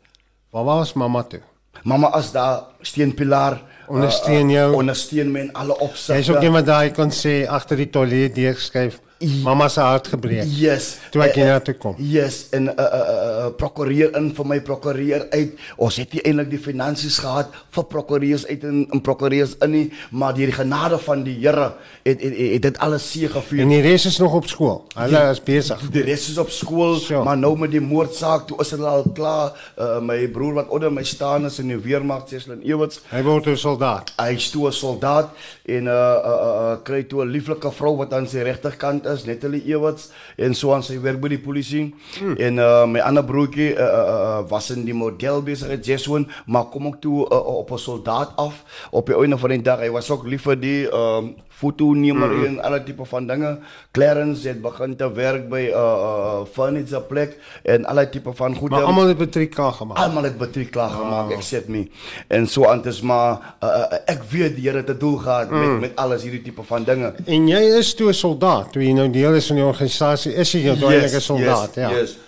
[0.53, 1.41] Waar was mamma toe?
[1.83, 4.75] mamma as daar steunpilaar Ondersteun jou.
[4.75, 9.01] ondersteun my in alle opsigte Jy's ook iemand daai kon sê agter die toilet deurskryf.
[9.45, 10.45] Mamma se hart gebreek.
[10.47, 10.97] Yes.
[11.11, 11.95] Toe ek Eh, hier na toe kom.
[11.99, 15.59] Yes, en uh, uh, uh, prokureer in vir my prokureer uit.
[15.77, 19.93] Ons het nie eintlik die finansies gehad vir prokureurs uit en, en prokureurs in nie,
[20.11, 21.73] maar deur die genade van die Here
[22.05, 23.63] het het, het, het dit alles seëgevier.
[23.65, 24.85] En die res is nog op skool.
[24.97, 25.81] Hulle is besig.
[25.95, 27.25] Die res is op skool, Sure.
[27.25, 29.53] maar nou met die moordsaak, toe is hulle al klaar.
[29.79, 33.01] Uh, my broer wat onder my staan is in die weermag, Ceslin Ewerts.
[33.11, 34.13] Hy word 'n soldaat.
[34.19, 35.31] Hy is toe 'n soldaat
[35.65, 39.14] en uh, uh, uh, uh kry toe 'n lieflike vrou wat aan sy regterkant is
[39.15, 41.85] is Natalie Ewerts en so aan sy werk by die polisie.
[42.19, 42.37] Hmm.
[42.37, 46.69] En uh my ander broertjie uh, uh, uh was in die model besigheid Jeswin, maar
[46.73, 49.81] kom ook toe uh, op 'n soldaat af op die einde van die dag.
[49.81, 52.45] Hy was ook lief vir die um foto nemer mm -hmm.
[52.47, 53.59] en alle tipe van dinge.
[53.91, 58.55] Clarence het begin te werk by 'n uh, uh, furniture plek en alle tipe van
[58.55, 58.75] goede.
[58.75, 59.97] Maar almal het matriek klaar gemaak.
[59.97, 60.99] Almal het matriek klaar oh.
[60.99, 61.89] gemaak, except me.
[62.27, 65.59] En so anders maar uh, uh, ek weet die Here het 'n doel gehad mm.
[65.61, 67.15] met met alles hierdie tipe van dinge.
[67.25, 70.53] En jy is toe 'n soldaat, toe jy nou deel is van die organisasie, is
[70.53, 71.91] jy nou yes, eintlik 'n soldaat, yes, ja.
[71.91, 72.19] Yes.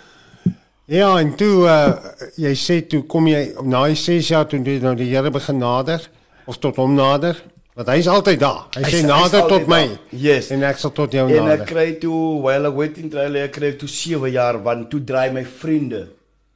[0.87, 1.95] Ja, en toe uh,
[2.39, 6.05] jy sê toe kom jy na 6 jaar toe jy nou die Here begin nader
[6.47, 7.43] of tot hom nader?
[7.77, 8.61] Want hy is altyd daar.
[8.73, 9.83] Hy, hy sê nader tot my.
[10.17, 10.47] Yes.
[10.55, 11.43] En ek sal tot jou nader.
[11.43, 15.29] En ek kry toe while waiting trial ek kry toe 7 jaar want toe draai
[15.35, 16.07] my vriende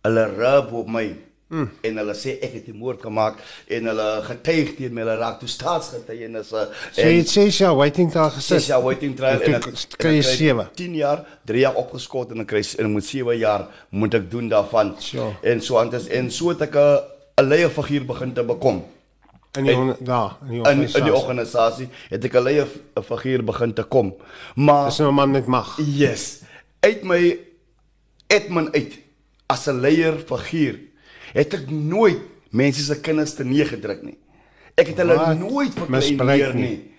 [0.07, 1.03] hulle rub op my.
[1.51, 1.67] Hmm.
[1.85, 3.37] En hulle sê ek het 'n moord gemaak
[3.69, 6.47] en hulle getuig teen my hulle raak toe staatsgetuienis.
[6.49, 6.65] So
[6.97, 8.63] jy sê jy waiting trial gesit.
[8.63, 10.71] Sê jy waiting trial en ek kry 7.
[10.75, 14.49] 10 jaar, 3 jaar opgeskort en ek kry en moet 7 jaar moet ek doen
[14.49, 14.95] daarvan.
[14.99, 15.37] Sure.
[15.43, 18.81] En so anders en so het ek 'n leier figuur begin te bekom
[19.59, 21.01] in die en, ja, in die organisasie.
[21.01, 22.69] In, in die organisasie het ek 'n leier
[23.03, 24.15] figuur begin te kom.
[24.55, 25.79] Maar dis nou 'n man met mag.
[25.79, 26.43] Yes.
[26.81, 27.39] Uit my
[28.27, 28.99] Edmund uit
[29.47, 30.79] as 'n leier figuur
[31.33, 34.19] het ek nooit mense se kinders te neer gedruk nie.
[34.75, 35.39] Ek het hulle Wat?
[35.39, 36.69] nooit verkleineer nie.
[36.69, 36.91] nie.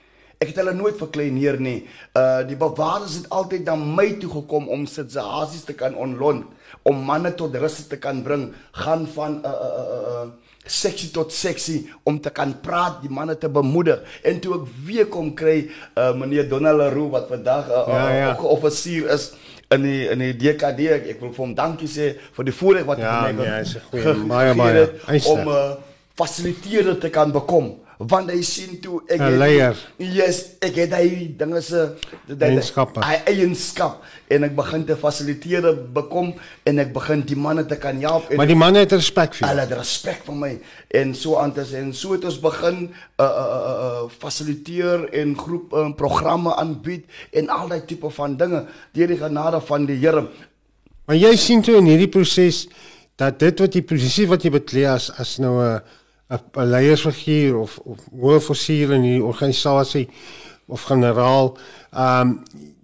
[0.41, 1.87] Ek het hulle nooit verkleineer nie.
[2.17, 6.45] Uh die bewaarders het altyd na my toe gekom om situasies te kan onlont,
[6.83, 10.29] om manne tot rus te kan bring, gaan van 'n uh, 'n uh, uh, uh,
[10.65, 14.01] seksie tot seksie om te kan praat, die manne te bemoedig.
[14.23, 15.63] En toe ek weer kom kry
[15.97, 18.31] uh, meneer Donald Leroux wat vandag 'n uh, ja, ja.
[18.35, 19.31] uh, offisier is
[19.71, 20.89] in die in die DKD.
[20.97, 23.61] Ek, ek wil vir hom dankie sê vir die voorreg wat ja, hy my ja,
[23.61, 23.77] het.
[23.91, 24.89] Ja, baie baie
[25.25, 25.71] om 'n uh,
[26.15, 29.77] fasiliteerder te kan bekom want hy sien toe ek het leier.
[30.01, 31.83] Yes, ek het hy dinge se
[32.31, 33.03] eienskappe.
[33.05, 36.31] Hy eienskap en ek begin te fasiliteer bekom
[36.67, 39.47] en ek begin die manne te kan help Maar die manne het respek vir.
[39.51, 40.51] Hulle het respek vir my
[41.01, 45.37] en so anders en so het ons begin 'n uh, uh, uh, uh, fasiliteer en
[45.37, 49.99] groep uh, programme aanbied en al daai tipe van dinge deur die genade van die
[50.01, 50.25] Here.
[51.05, 52.67] Maar jy sien toe in hierdie proses
[53.15, 55.79] dat dit wat die posisie wat jy beklee as as nou 'n uh,
[56.31, 60.09] 'n leiersfiguur of of hoofofficier in die organisasie
[60.65, 61.57] of generaal,
[61.91, 62.43] ehm um,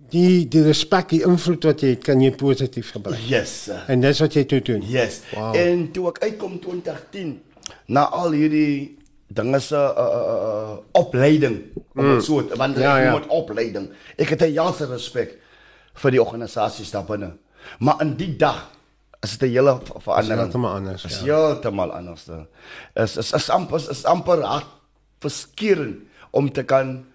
[0.10, 3.20] die die respek, die invloed wat jy het, kan jy positief gebruik.
[3.28, 3.64] Yes.
[3.64, 3.84] Sir.
[3.92, 4.84] En dis wat jy toe doen.
[4.88, 5.22] Yes.
[5.34, 5.56] Wow.
[5.56, 7.34] En toe ek uitkom 2010
[7.92, 8.96] na al hierdie
[9.28, 11.58] dinge se uh, uh, opleiding,
[11.94, 12.22] mm.
[12.24, 13.12] so want ja, jy ja.
[13.12, 13.90] moet opleiding.
[14.16, 15.36] Ek het 'n jaarse respek
[15.94, 17.34] vir die organisasie daar binne.
[17.80, 18.77] Maar in die dag
[19.20, 20.40] is dit 'n hele verandering.
[20.40, 21.06] Is heeltemal anders.
[21.06, 21.24] Is ja.
[21.26, 22.26] heeltemal anders.
[22.94, 24.72] Is is is amper is amper hart
[25.20, 25.98] verskeurend
[26.32, 27.06] om te kan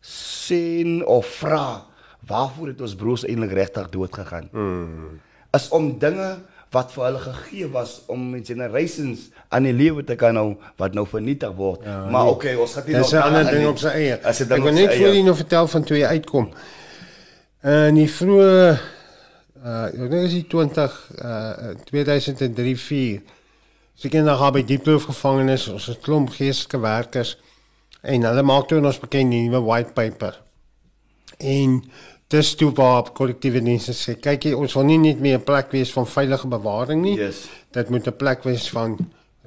[0.00, 1.84] sien of vra
[2.26, 4.48] waarvoor het ons broers eintlik regtig dood gegaan.
[4.52, 5.20] Mm.
[5.50, 6.38] Is om dinge
[6.70, 11.06] wat vir hulle gegee was om generations aan die lewe te kan hou wat nou
[11.08, 11.84] vernietig word.
[11.84, 12.34] Ja, maar nee.
[12.34, 14.18] okay, ons gaan nie nog 'n ander ding op sy eie.
[14.20, 16.52] Ek wil net vir julle nou vertel van toe jy uitkom.
[17.62, 18.78] In die vroeë
[19.64, 23.22] uh ek dink is die 20 uh 2003 4
[23.98, 27.36] sy ken nog by die proef gevangenis ons het klomp geestelike werkers
[28.02, 30.38] en hulle maak toe ons bekend die nuwe white paper
[31.38, 31.80] en
[32.28, 35.72] dis toe waar kollektiewe dienste sê kyk jy ons wil nie net meer 'n plek
[35.72, 37.48] wees van veilige bewaring nie yes.
[37.72, 38.98] dit moet 'n plek wees van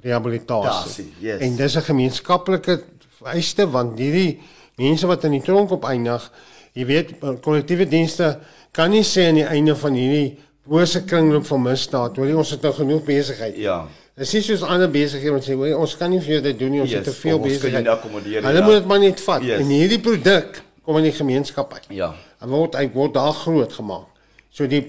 [0.03, 1.39] rehabilitasie yes.
[1.41, 2.83] en dis 'n gemeenskaplike
[3.21, 4.39] vereiste want hierdie
[4.77, 6.31] mense wat in die tronk op eindig
[6.77, 8.35] jy weet kollektiewe dienste
[8.75, 10.37] kan nie sê aan die einde van hierdie
[10.71, 13.57] bose kringloop van misdaad, hoor jy ons het nou genoeg besigheid.
[13.59, 13.81] Ja.
[14.15, 16.75] Dit is soos ander besighede wat sê, hoor ons kan nie vir jou dit doen
[16.75, 17.87] nie, ons yes, het te veel besigheid.
[17.87, 18.65] Hulle ja.
[18.65, 19.45] moet dit maar net vat.
[19.47, 19.63] Yes.
[19.63, 21.87] En hierdie produk kom in die gemeenskap uit.
[21.95, 22.11] Ja.
[22.41, 24.07] En word hy word daar groot gemaak.
[24.51, 24.83] So die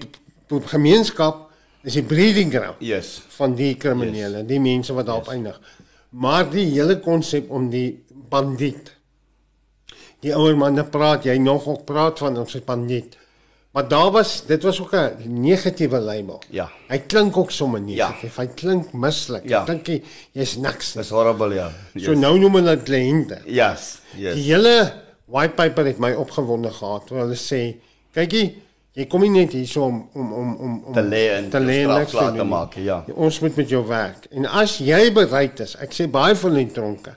[0.69, 1.49] gemeenskap
[1.83, 3.17] is die breeding ground yes.
[3.37, 4.49] van die kriminele, yes.
[4.49, 5.35] die mense wat daarop yes.
[5.35, 5.79] eindig.
[6.13, 8.93] Maar die hele konsep om die bandiet
[10.23, 13.17] die ouer manne praat jy nog ook praat van ons bandiet.
[13.73, 16.41] Maar daar was dit was ook 'n negatiewe label.
[16.49, 16.69] Ja.
[16.87, 18.35] Hy klink ook sommer negatief.
[18.35, 18.41] Ja.
[18.41, 19.49] Hy klink mislik.
[19.49, 19.59] Ja.
[19.59, 20.93] Ek dink jy's niks.
[20.93, 21.71] Dis horrible ja.
[21.93, 22.03] Yes.
[22.03, 23.41] So nou noem hulle dit kliënte.
[23.45, 23.99] Yes.
[24.15, 24.35] Yes.
[24.35, 24.93] Die hele
[25.25, 27.09] white paper het my opgewonde gehad.
[27.09, 27.75] Hulle sê,
[28.13, 28.61] kykie,
[28.93, 31.59] jy kom nie net hier so om om om om om te lê en te
[31.59, 33.03] lê en te maak, ja.
[33.15, 34.27] Ons moet met jou werk.
[34.31, 37.15] En as jy bereid is, ek sê baie van die tronke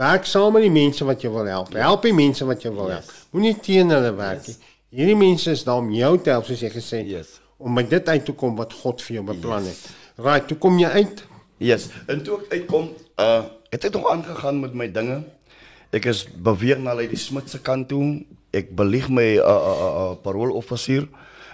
[0.00, 1.74] Werk saam met die mense wat jou wil help.
[1.76, 3.04] Help die mense wat jou wil help.
[3.04, 3.24] Yes.
[3.36, 4.54] Moenie teen hulle werk nie.
[4.56, 4.76] Yes.
[4.96, 7.10] Hierdie mense is daar om jou te help soos jy gesê het.
[7.10, 7.34] Yes.
[7.60, 9.82] Om by dit uit te kom wat God vir jou beplan yes.
[9.84, 9.98] het.
[10.24, 11.20] Right, toe kom jy uit.
[11.60, 11.90] Yes.
[12.08, 12.88] En toe ek uitkom,
[13.20, 15.20] uh het ek nog aangegaan met my dinge.
[15.94, 18.00] Ek is beweeg na uit die Smit se kant toe
[18.56, 21.06] ek belieg my uh, 'n uh, uh, paroolofficier.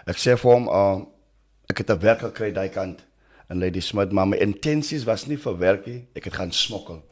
[0.07, 1.03] Ek sê vir hom uh,
[1.69, 3.03] ek het 'n werk gekry daai kant
[3.51, 7.03] in Lady Smith, maar my intensies was nie vir werkie, ek het gaan smokkel.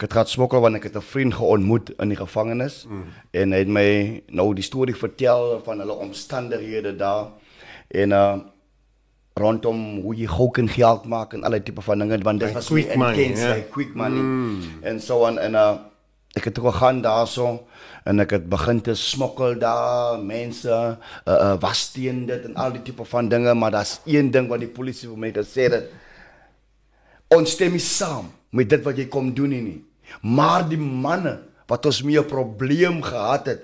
[0.00, 3.02] Ek het gaan smokkel want ek het 'n vriend geontmoet in die gevangenis mm.
[3.36, 7.26] en hy het my nou die storie vertel van hulle omstandighede daar
[7.88, 8.38] en uh
[9.36, 12.66] rondom hoe jy gou kan geld maak en allerlei tipe van dinge want dit was
[12.66, 13.56] quick money, intense, yeah.
[13.56, 14.62] like quick money mm.
[14.82, 15.76] en so on en uh
[16.32, 17.66] ek het toe gegaan daarso
[18.04, 20.96] en ek het begin te smokkel daar mense uh,
[21.28, 24.60] uh was teen dit en al die tipe van dinge maar daar's een ding wat
[24.64, 25.92] die polisie vir my gesê het
[27.28, 29.89] ons stem nie saam met dit wat jy kom doen nie.
[30.22, 33.62] Maar die manne wat ons mee 'n probleem gehad het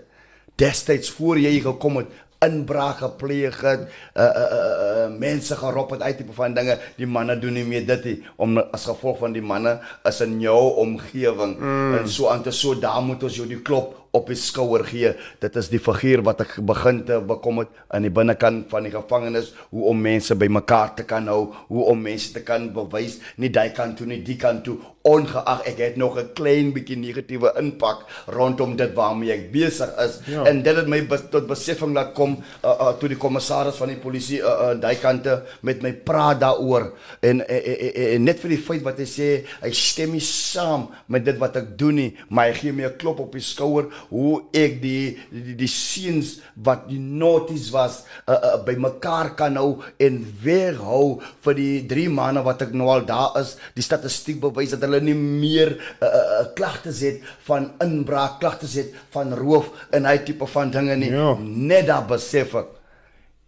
[0.56, 2.09] destyds voor jy gekom het
[2.44, 4.72] inbraak gepleeg het, uh, uh, uh,
[5.06, 6.78] uh, mense gerop het uit tipe van dinge.
[6.96, 9.78] Die manne doen nie meer dit nie om as gevolg van die manne
[10.09, 11.94] is in jou omgewing mm.
[12.00, 15.12] en so aan te so daar moet ons jou die klop op die skouer gee.
[15.42, 18.94] Dit is die figuur wat ek begin te bekom het aan die binnekant van die
[18.94, 23.52] gevangenis, hoe om mense bymekaar te kan hou, hoe om mense te kan bewys nie
[23.52, 27.52] daai kant toe nie, die kant toe, ongeag ek het nog 'n klein bietjie negatiewe
[27.59, 30.18] impak rondom dit waarmee ek besig is.
[30.26, 30.44] Ja.
[30.44, 33.88] En dit het my bes, tot besefing laat kom uh, uh, toe die kommissaris van
[33.88, 38.24] die polisie uh, uh, daai kante met my praat daaroor en, en, en, en, en
[38.24, 39.29] net vir die feit wat hy sê,
[39.62, 42.98] hy stem nie saam met dit wat ek doen nie, maar hy gee my 'n
[42.98, 48.37] klop op die skouer hoe ek die die, die seuns wat die noties was uh,
[48.37, 53.07] uh, by mekaar kan hou en weghou vir die 3 maande wat ek nou al
[53.09, 53.57] daar is.
[53.77, 58.95] Die statistiek bewys dat hulle nie meer uh, uh, klagtes het van inbraak, klagtes het
[59.14, 61.12] van roof en hy tipe van dinge nie.
[61.14, 61.35] Ja.
[61.40, 62.73] Net daar besef ek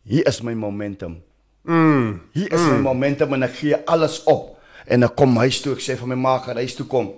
[0.09, 1.19] hier is my momentum.
[1.69, 2.21] Mm.
[2.33, 2.79] Hier is mm.
[2.79, 4.55] my momentum en ek gee alles op
[4.89, 7.11] en ek kom huis toe ek sê vir my ma gaan huis toe kom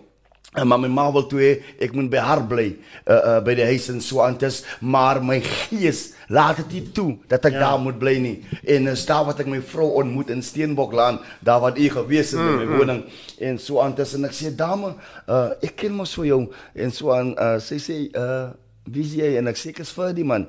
[0.59, 1.45] En maar my ma wil toe
[1.79, 5.37] ek moet by haar bly uh, uh, by die huis en so aantes maar my
[5.47, 7.61] gees laat dit nie toe dat ek ja.
[7.63, 8.35] daar moet bly nie.
[8.67, 12.43] En is daar wat ek my vrou ontmoet in Steenboklaan daar wat u gewees het
[12.43, 13.05] mm, in my woning
[13.39, 14.91] en so aantes en ek sê dame
[15.31, 16.41] uh, ek ken mos vir jou.
[16.75, 18.51] En so aan uh, sy sê uh,
[18.89, 19.29] wie is jy?
[19.39, 20.47] En ek sê ek is vir die man.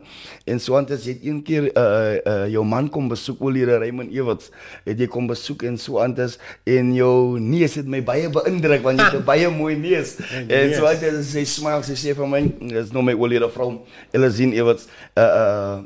[0.50, 1.84] En so aan het jy een keer uh,
[2.17, 4.52] uh, jou man kom besoek Oliere Raymond Ewerts
[4.86, 6.38] het jy kom besoek en so aan het
[6.70, 10.17] en jou neus het my baie beïndruk want jy het 'n baie mooi neus.
[10.32, 12.41] En, en so het sy smile sy sê vir my
[12.72, 13.84] dis nou my Oliere vrou
[14.15, 14.88] Elizin Ewerts.
[15.15, 15.78] Uh, uh,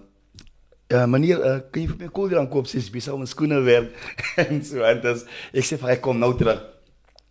[0.94, 3.92] uh, meneer uh, kan jy vir my koel dan koop sies besou om skoene werk.
[4.46, 6.75] En so aan het ek sê vir hy kom nou terug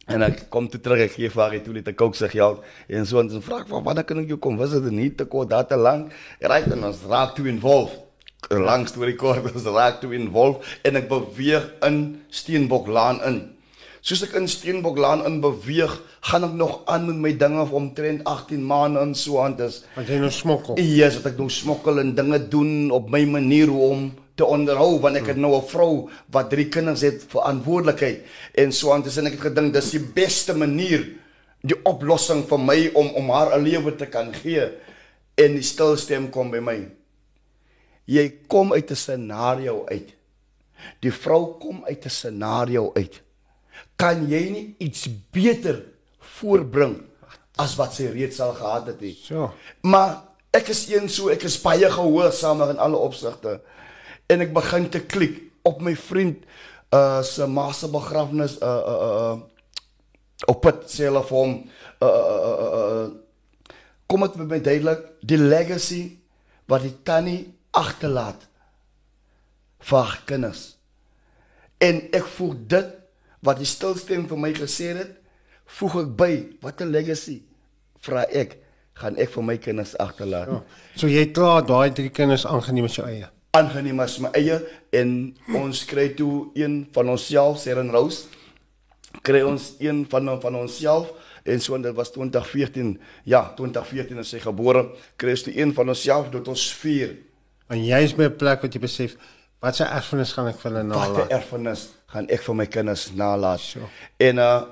[0.06, 2.60] En ek kom toe terug ek gee vir haar toe net 'n kook se geld
[2.88, 4.56] en so en so vra ek van wanneer kan ek jou kom?
[4.56, 6.12] Was dit nie te kort dat te lank?
[6.40, 8.00] Right en ons raak toe involved.
[8.50, 13.54] Lang storie kort, ons raak toe involved en ek beweeg in Steenboklaan in.
[14.04, 18.60] Soos ek in Steenboklaan in beweeg, gaan ek nog aan met my dinge omtrent 18
[18.60, 19.84] maande en so aan dis.
[19.96, 20.76] Want jy nou smokkel.
[20.76, 24.98] Ja, yes, ek nou smokkel en dinge doen op my manier hoe om te onderhou
[25.02, 28.24] want ek het nou 'n vrou wat drie kinders het verantwoordelikheid.
[28.54, 31.06] En so aan dis en ek het gedink dis die beste manier
[31.62, 34.70] die oplossing vir my om om haar 'n lewe te kan gee.
[35.34, 36.88] En die stil stem kom by my.
[38.04, 40.14] Jy kom uit 'n scenario uit.
[41.00, 43.22] Die vrou kom uit 'n scenario uit.
[43.96, 45.82] Kan jy nie iets beter
[46.18, 47.02] voorbring
[47.56, 49.18] as wat sy reeds al gehad het nie?
[49.22, 49.52] So.
[49.82, 53.60] Maar ek is een so ek is baie gehoorsaam in alle opsigte
[54.26, 56.44] en ek begin te klik op my vriend
[56.94, 59.36] uh se ma se begrafnis uh uh uh
[60.50, 61.54] op het self hom
[62.02, 63.06] uh, uh, uh, uh
[64.06, 66.02] kom dit met my duidelik die legacy
[66.68, 68.44] wat die tannie agterlaat
[69.84, 70.76] vir haar kinders.
[71.80, 72.92] En ek voel dit
[73.44, 75.12] wat die stilstem vir my gesê het
[75.78, 76.32] voeg ek by
[76.64, 77.42] wat 'n legacy
[78.04, 78.58] vra ek
[79.00, 80.62] gaan ek vir my kinders agterlaat ja.
[80.96, 84.58] so jy klaar daai drie kinders aangeneem as jou eie aangeneem as my eie
[84.94, 85.10] en
[85.54, 88.26] ons kry toe een van onsself Seren Rose
[89.22, 91.12] kry ons een van van onsself
[91.44, 92.96] en so dit was 2014
[93.30, 94.88] ja 2014 is sy gebore
[95.20, 97.16] kry ons toe een van onsself tot ons vier.
[97.72, 99.16] En jy is by 'n plek wat jy besef
[99.60, 102.66] wat se erfenis gaan ek vir hulle nalat wat 'n erfenis gaan ek vir my
[102.66, 103.86] kinders nalat sure.
[104.18, 104.62] en uh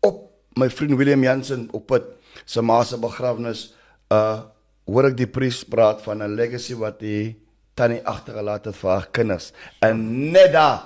[0.00, 2.04] op my vriend William Jansen op het
[2.44, 3.74] se ma se begrafnis
[4.10, 4.40] uh
[4.86, 7.36] hoor ek die priest praat van 'n legacy wat hy
[7.78, 9.50] tannie agtergelaat het vir haar kinders.
[9.82, 10.00] En
[10.32, 10.84] net daar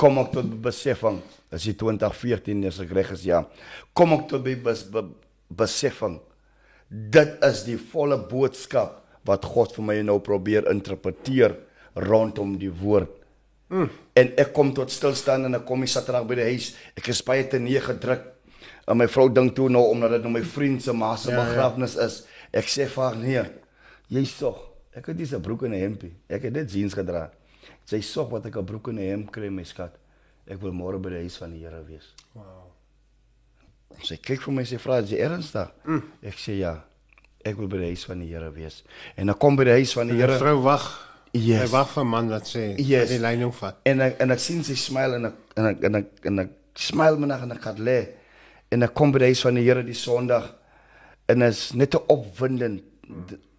[0.00, 1.20] kom ek tot besefing.
[1.52, 3.42] Dis 2014 as ek reg is, ja.
[3.96, 5.04] Kom ek tot by bes, be,
[5.48, 6.18] besefing.
[6.88, 11.56] Dit is die volle boodskap wat God vir my nou probeer interpreteer
[12.08, 13.12] rondom die woord.
[13.68, 13.88] Mm.
[14.16, 16.70] En ek kom tot stilstaan en ek kom die Saterdag by die huis.
[16.96, 18.24] Ek is baie te neer gedruk.
[18.88, 21.36] En my vrou dink toe nou omdat dit nou my vriend se ma se ja,
[21.36, 21.44] ja.
[21.44, 22.08] begrafnis ja.
[22.08, 22.22] is.
[22.56, 23.44] Ek sê vir haar nee.
[24.08, 24.67] Jy sog.
[24.96, 26.12] Ek het dis 'n broek en 'n hempie.
[26.28, 27.30] Ek het net jeans gedra.
[27.84, 29.96] Sy sog wat ek 'n broek en 'n hemp kry my skat.
[30.46, 32.14] Ek wil môre by die huis van die Here wees.
[32.34, 32.72] Wow.
[34.02, 35.70] Sy kyk vir my sê vra jy ernstig?
[35.84, 36.02] Mm.
[36.22, 36.84] Ek sê ja.
[37.44, 38.82] Ek wil by die huis van die Here wees.
[39.16, 40.38] En ek kom by die huis van die Here.
[40.38, 41.04] vrou wag.
[41.32, 41.68] Yes.
[41.68, 43.08] Sy wag vir man wat sê Yes.
[43.10, 43.76] die leiding vat.
[43.84, 46.50] En ek en ek sien sy smile en ek en ek en ek, en ek
[46.74, 48.08] smile minag en ek gaan lê.
[48.70, 50.54] En ek kom by die huis van die Here die Sondag
[51.28, 52.82] en is net 'n opwindend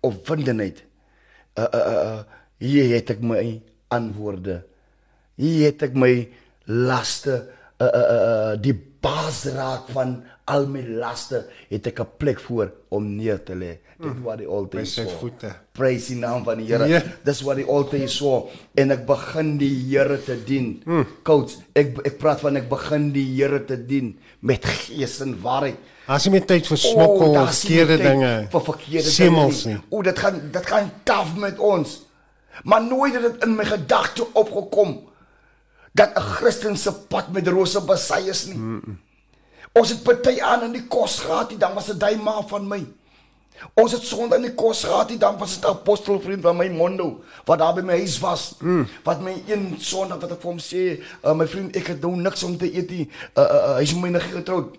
[0.01, 0.83] opwindenheid.
[1.59, 2.19] Uh uh uh
[2.59, 3.61] hier het ek my
[3.95, 4.61] antwoorde.
[5.39, 6.13] Hier het ek my
[6.67, 7.35] laste
[7.79, 10.19] uh uh uh die basraak van
[10.49, 13.77] al my laste het ek 'n plek voor om neer te lê.
[13.99, 15.17] Dit wat die By is sy voor.
[15.19, 15.49] voete.
[15.75, 16.87] Praise die naam van die Here.
[16.87, 17.01] Ja.
[17.23, 18.21] Dis wat die altaar is
[18.75, 20.81] en ek begin die Here te dien.
[20.85, 21.05] Hmm.
[21.23, 25.75] Coach, ek ek praat van ek begin die Here te dien met gees en waarheid.
[26.09, 29.83] As jy met tyd vir smokkel, oh, verkeerde tyd dinge, vir verkeerde semmels dinge nie.
[29.93, 31.99] O, dit gaan dit gaan taaf met ons.
[32.63, 34.95] Maar nooit het dit in my gedagte opgekom
[35.93, 38.57] dat 'n Christen se pad met rose besy is nie.
[38.57, 38.97] Mm -mm.
[39.71, 42.85] Ons het party aan in die kos gehad, dan was dit daai ma van my.
[43.73, 47.21] Ons het sonde in die kos gehad, dan was dit 'n apostelvriend van my Mondo
[47.45, 48.55] wat daar by my huis was.
[48.59, 48.87] Mm.
[49.03, 52.15] Wat my een sondag wat ek vir hom sê, uh, my vriend, ek het nou
[52.15, 53.09] niks om te eet nie.
[53.37, 54.77] Uh, uh, uh, hy is my nog getroud.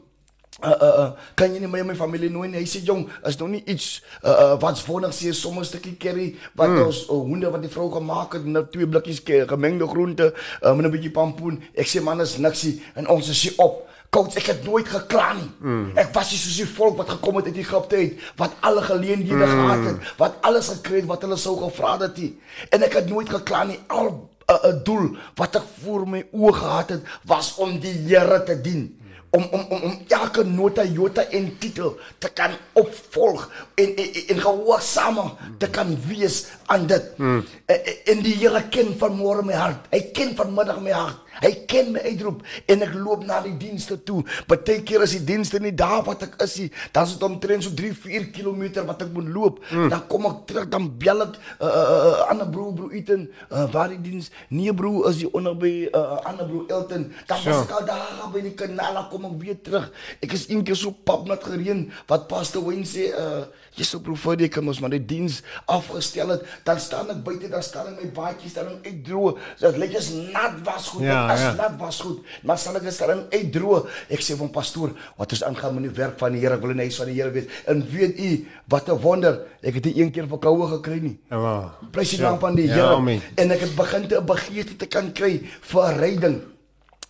[0.61, 2.61] Uh, uh, uh, kan jy nie my en my familie nooi nie?
[2.61, 5.97] Hy sê jong, is nog nie iets uh, uh, wat's vondig sê sommer 'n stukkie
[5.97, 6.83] curry wat mm.
[6.85, 10.85] ons uh, hoende wat die vrou gemaak het, nou twee blikkies gemengde groente, uh, met
[10.85, 11.63] 'n bietjie pampoen.
[11.73, 13.89] Ek sê man, is niksie en ons is hier op.
[14.11, 15.51] Coach, ek het nooit gekla nie.
[15.63, 15.97] Mm.
[15.97, 19.47] Ek was nie soos die volk wat gekom het uit Egipte uit, wat alle geleenthede
[19.47, 19.53] mm.
[19.57, 22.19] gehad het, wat alles gekry het wat hulle sou gevra het.
[22.19, 22.35] nie.
[22.69, 23.81] En ek het nooit gekla nie.
[23.89, 27.95] Al 'n uh, uh, doel wat ek voor my oë gehad het, was om die
[28.11, 29.00] Here te dien
[29.31, 33.47] om om om om elke nota jota en titel te kan opvolg
[33.79, 35.27] en en, en gehoorsame
[35.59, 37.13] te kan wees aan dit.
[37.17, 37.45] Hmm.
[37.67, 37.81] En,
[38.15, 39.87] en die Here ken van môre my hart.
[39.95, 41.30] Hy ken vanmiddag my hart.
[41.41, 44.21] Hy ken my uitroep en ek loop na die dienste toe.
[44.51, 46.69] Partykeer is die dienste nie daar wat ek is nie.
[46.93, 49.63] Dan is dit omtrent so 3, 4 km wat ek moet loop.
[49.71, 49.89] Mm.
[49.93, 53.67] Dan kom ek terug dan bel ek 'n uh, uh, ander broer broer Eten, uh,
[53.73, 57.13] waar die diens nee broer is die onder by uh, ander broer Elton.
[57.27, 57.55] Dan Sure.
[57.55, 59.91] was ek al daar by die kanaal dan kom ek weer terug.
[60.21, 63.45] Ek is een keer so pap nat gereën wat pastor Wayne sê uh
[63.81, 65.41] Jesus broer voor die kan ons maar die diens
[65.71, 66.45] afgestel het.
[66.67, 69.39] Dan staan ek buite, dan staan ek my baadjies dan uitdroog.
[69.57, 71.03] So dit lyk as nat was goed.
[71.07, 71.53] Ja, Ja, as ja.
[71.59, 72.21] nat was goed.
[72.47, 73.89] Maar sal ek dit dan uitdroog.
[74.13, 76.55] Ek sê van pastoor, wat is aangaan met die werk van die Here?
[76.55, 77.49] Ek wil in die huis van die Here wees.
[77.67, 81.19] En weet u wat 'n wonder, ek het nie een keer verkoue gekry nie.
[81.31, 81.75] Ja.
[81.91, 82.31] Prys die Sure.
[82.31, 82.95] naam van die Ja, Here.
[82.97, 83.21] amen.
[83.37, 86.41] en ek het begin te 'n begeerte te kan kry vir 'n ryding.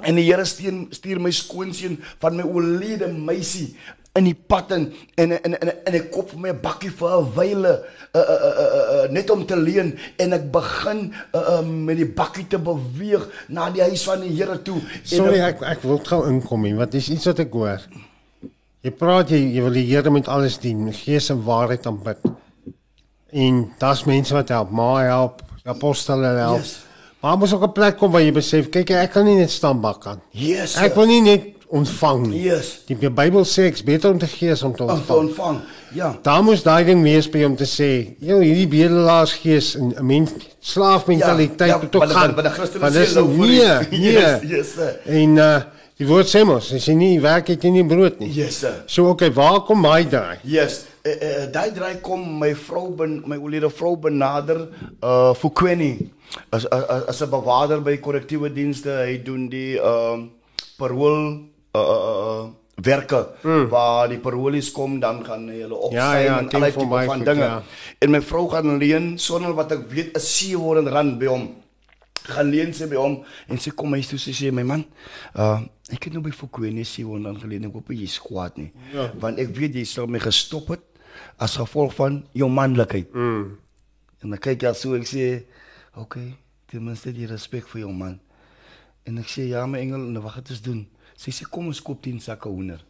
[0.02, 3.76] En die Here stuur stuur my skoonseun van my oorlede meisie
[4.18, 7.28] in die pad in en en en, en ek koop my 'n bakkie vir 'n
[7.36, 7.72] wyle
[8.14, 12.06] uh, uh, uh, uh, net om te leen en ek begin uh, uh, met die
[12.08, 14.80] bakkie te beweeg na die huis van die Here toe.
[14.80, 17.80] En Sorry, ek- ek ek wil gou inkom hier, want dis iets wat ek hoor.
[18.82, 22.18] Jy praat jy, jy wil die Here met alles dien, gees en waarheid aanbid.
[23.32, 26.58] En daar's mense wat help, maar help, apostole help.
[26.64, 26.80] Yes.
[27.20, 29.80] Maar moet ook 'n plek kom waar jy besef, kyk ek kan nie net staan
[29.80, 30.20] bak aan.
[30.30, 30.76] Yes.
[30.76, 32.42] Ek wil nie net ontvang nie.
[32.48, 32.70] Yes.
[32.88, 35.18] Die Bybel sê ek's beter om te gee as om te om te ontvang.
[35.28, 35.60] ontvang.
[35.94, 36.18] Ja.
[36.22, 40.32] Daar moes daai ding wees by om te sê, joh, hierdie bedelaarsgees en 'n mens
[40.60, 42.34] slaafmentaliteit ja, moet maar die- gaan.
[42.34, 44.12] die Want sê dis lou vir nee, nee.
[44.12, 44.78] Yes, yes.
[45.04, 45.60] En uh
[46.00, 48.30] die woord sê mos, as jy nie werk het jy nie brood nie.
[48.32, 48.82] Yes sir.
[48.86, 50.38] So okay, waar kom my draai?
[50.44, 54.68] Yes, uh, uh, daai draai kom my vrou ben my oulede vrou benader
[55.02, 56.10] uh Fukweni
[56.50, 58.88] as as, as 'n bewaarder by korrektiewe dienste.
[58.88, 60.30] Hy doen die ehm um,
[60.78, 62.48] parool uh,
[62.80, 63.68] werke mm.
[63.68, 67.24] waar die paroolies kom dan gaan hulle opsy Ja, ja, en allerlei tipe van goed,
[67.26, 67.44] dinge.
[67.44, 67.62] ja.
[67.98, 71.48] En my vrou gaan leen sonder wat ek weet 'n 700 rand by hom
[72.30, 74.84] gaan leen sy by hom en sy kom huis toe sy sê my man
[75.36, 75.60] uh
[75.92, 79.10] ek het nou by Fukweni 700 rand geleen ek hoop jy is kwaad nie Ja.
[79.20, 80.80] want ek weet jy sal my gestop het
[81.38, 83.56] as gevolg van jou manlikheid Mm.
[84.22, 85.42] en dan kyk jy so ek sê
[85.96, 86.36] okay
[86.70, 88.20] ten minste die respek vir jou man
[89.06, 90.86] en ek sê ja my engel nou wat het ons doen
[91.20, 92.80] sy sê kom ons koop 10 sakke hoender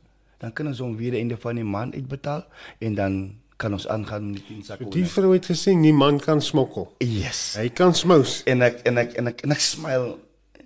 [0.40, 2.44] dan kan ons hom weer einde van die maand uitbetaal
[2.86, 3.16] en dan
[3.60, 6.40] kan ons aangaan met die 10 sakke Die hoender vrou het gesê nie man kan
[6.40, 6.88] smokkel.
[7.04, 8.40] yes Hy kan smous.
[8.48, 10.14] En ek en ek en ek en ek smile.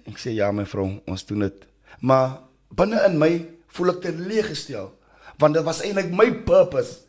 [0.05, 1.65] Ek sê ja my vrou, ons doen dit.
[2.05, 2.37] Maar
[2.77, 3.33] binne in my
[3.75, 4.93] voel ek teleeggestel
[5.43, 7.01] want dit was eintlik my purpose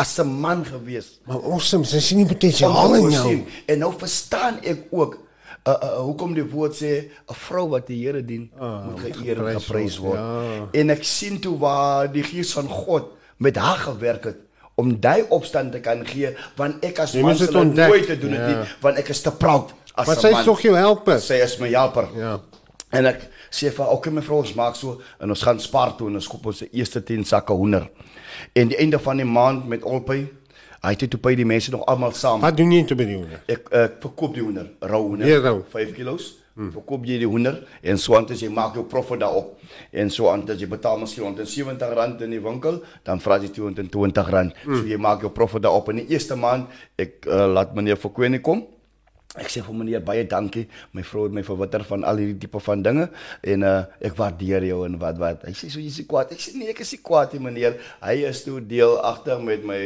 [0.00, 1.20] as 'n man gewees.
[1.26, 3.44] Maar awesome, sy sien nie potensiaal in jou.
[3.66, 5.18] En nou verstaan ek ook
[5.68, 9.38] uh, uh, hoekom die woord sê 'n vrou wat die Here dien Ah, moet geëer
[9.48, 10.68] en geprys word, ja.
[10.80, 13.04] En ek sien toe waar die gees van God
[13.38, 14.36] met haar gewerk het
[14.76, 17.88] om daai opstand te kan gee want ek as man sal dit ontdek.
[17.88, 18.46] nooit te doen dit Ja.
[18.48, 20.38] nie want ek is te proud as 'n man.
[20.40, 21.20] is tog jou helper.
[21.20, 22.08] sy is my helper.
[22.16, 22.40] Ja.
[22.90, 26.08] En ek sê vir okay my vrou ons maak so en ons gaan spaar toe
[26.08, 27.88] en ons koop ons eerste 10 sakke hoender.
[28.52, 30.26] En die einde van die maand met Olpy,
[30.84, 32.42] hy het toe by die mense nog almal saam.
[32.44, 33.42] Wat doen jy toe by die hoender?
[33.50, 35.28] Ek ek verkoop die hoender, rou hoender.
[35.28, 35.60] Weer rou.
[35.72, 36.32] 5 kilos.
[36.54, 36.68] Hmm.
[36.70, 39.56] Verkoop jy die hoender en so aan as jy maak jou profit daarop.
[39.90, 43.50] En so aan as jy betaal miskien rond R70 in die winkel, dan vra jy
[43.50, 44.52] R220.
[44.62, 44.76] Hmm.
[44.78, 46.70] So jy maak jou profit daarop in die eerste maand.
[46.94, 48.62] Ek uh, laat meneer Verkwene kom.
[49.34, 50.68] Ek sê vir meneer baie dankie.
[50.94, 53.08] My vrou het my verwitter van al hierdie tipe van dinge
[53.42, 55.48] en uh, ek waardeer jou en wat wat.
[55.48, 56.30] Hy sê so jy's kwaad.
[56.36, 57.80] Ek sê nee, ek is nie kwaad nie meneer.
[58.04, 59.80] Hy is toe deel agter met my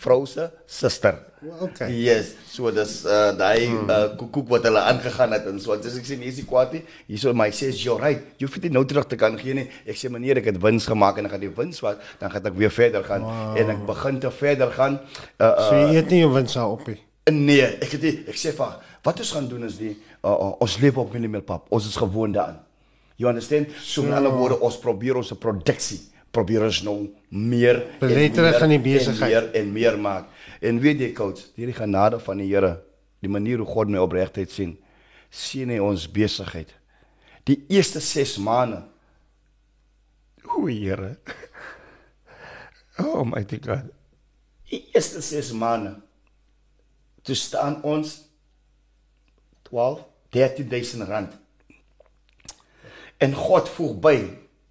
[0.00, 1.16] vrou se suster.
[1.64, 1.88] Okay.
[1.96, 5.76] Yes, so dis uh daai uh koekoek wat hulle aangegaan het en so.
[5.80, 6.84] Dis ek sê nee, nie kwaad nie.
[7.08, 8.34] Hierso my sê you're right.
[8.36, 9.68] Jy hoef dit nou terug te kan gee nie.
[9.88, 12.52] Ek sê meneer, ek het wins gemaak en ek gaan die wins wat dan gaan
[12.52, 13.56] ek weer verder gaan wow.
[13.56, 15.00] en ek begin te verder gaan.
[15.38, 17.00] Uh, uh So jy eet nie jou wins daar op nie.
[17.30, 20.52] Nee, ek het nie, ek sê vir wat ons gaan doen is die uh, uh,
[20.60, 21.70] ons leef op minimeelpap.
[21.72, 22.60] Ons is gewoond daaraan.
[23.20, 23.72] You understand?
[23.84, 26.00] So met ander woorde, ons probeer ons produksie
[26.34, 26.96] probeer ons nou
[27.30, 29.30] meer Belê terug in die en besigheid.
[29.30, 30.28] meer en meer maak.
[30.62, 32.76] En weet jy coach, hierdie genade van die Here,
[33.20, 34.76] die manier hoe God my opregtheid sien,
[35.30, 36.70] sien hy ons besigheid.
[37.48, 38.84] Die eerste 6 maande.
[40.46, 41.16] O Here.
[43.00, 43.86] Oh my God.
[44.68, 45.94] Die eerste 6 maande
[47.24, 48.10] toe staan ons
[49.70, 51.32] 12 13000 rand.
[53.18, 54.16] En God voeg by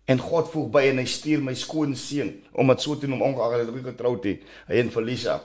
[0.10, 3.28] en God voeg by en hy stuur my skoon seun om dit so te noem
[3.30, 4.45] ongeag dat ek getroud het.
[4.70, 5.38] Hy en Felicia.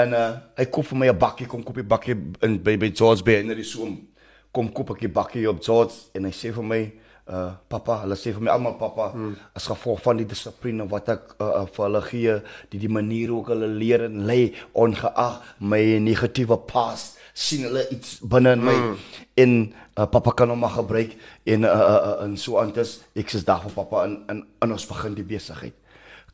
[0.00, 2.90] En uh hy koop vir my 'n bakkie, kom koop 'n bakkie in by by
[2.90, 4.08] George Bay in die soom.
[4.52, 6.92] Kom koop ek 'n bakkie op George en hy sê vir my
[7.28, 9.36] uh papa, hulle sê vir my almal papa, hmm.
[9.54, 12.34] as gevolg van die dissipline wat ek uh, uh, vir hulle gee,
[12.70, 17.82] die die manier hoe ek hulle leer en lei ongeag my negatiewe past sien hulle
[17.92, 19.00] iets binne in my mm.
[19.42, 19.56] en
[19.98, 23.42] uh, papa kan hom maar gebruik en uh, uh, uh, en so anders ek sê
[23.44, 25.74] daar vir papa in in in ons begin die besigheid.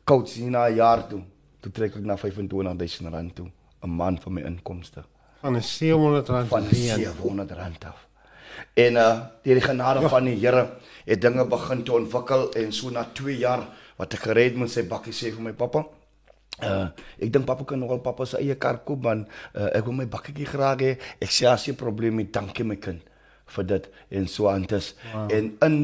[0.07, 1.21] Coach hier na 'n jaar toe,
[1.59, 3.49] toe trek ek na 25000 rand toe,
[3.83, 5.03] 'n maand van my inkomste
[5.43, 6.95] Van 'n 700 rand van leen.
[6.95, 8.07] 700 rand af.
[8.73, 10.09] En uh deur die genade ja.
[10.09, 10.69] van die Here
[11.05, 14.87] het dinge begin te ontwikkel en so na 2 jaar wat ek gered met sy
[14.87, 15.83] bakkie sê vir my pappa
[16.61, 16.87] Uh
[17.17, 19.25] ek dink pappa kan nogal pappa se eie kar koop man.
[19.55, 20.93] Uh, ek wil my bakkie graag hê.
[21.21, 23.01] Ek sê as jy probleme het, dankie my kind
[23.53, 24.93] vir dit en so anders.
[25.13, 25.27] Wow.
[25.33, 25.77] En in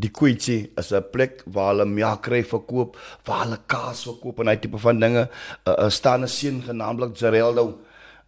[0.00, 4.46] die Koetjie is 'n plek waar hulle melk kry verkoop, waar hulle kaas verkoop en
[4.46, 5.28] daai tipe van dinge.
[5.28, 7.80] 'n uh, uh, staan 'n seun genaamlik Geraldo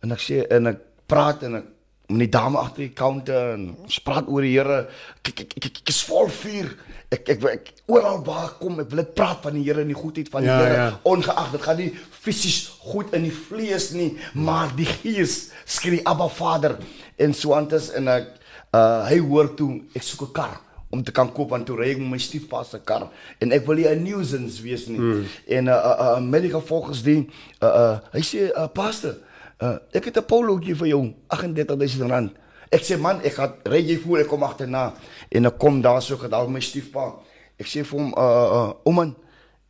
[0.03, 1.67] en ek sê en ek praat en ek
[2.13, 4.87] met die dame agter die counter en ons praat oor die Here.
[5.23, 6.73] Ek ek, ek, ek is vol vuur.
[7.13, 9.91] Ek ek, ek oral waar ek kom, ek wil net praat van die Here en
[9.93, 10.77] die goedheid van die Ja, Here.
[10.81, 10.91] ja.
[11.09, 11.91] Ongeag dit gaan nie
[12.23, 12.61] fisies
[12.93, 16.79] goed in die vlees nie, maar die gees skree Abba Vader
[17.19, 18.31] en so anders en ek
[18.73, 20.55] uh hy hoor toe ek soek 'n kar
[20.93, 23.11] om te kan koop want toe ry ek met my stiefpa se kar
[23.41, 24.99] en ek wil nie 'n nuisance wees nie.
[24.99, 25.27] Hmm.
[25.49, 27.29] En uh uh, uh medical volgens die
[27.61, 29.17] uh uh hy sê uh, pastor
[29.63, 32.33] Uh, ek het 'n polootjie vir jou, 38000 rand.
[32.71, 34.95] Ek sê man, ek gaan ry jy voor ek kom agterna
[35.31, 37.15] en ek kom daar so gedal my stiefpa.
[37.59, 39.15] Ek sê vir hom uh uh o man,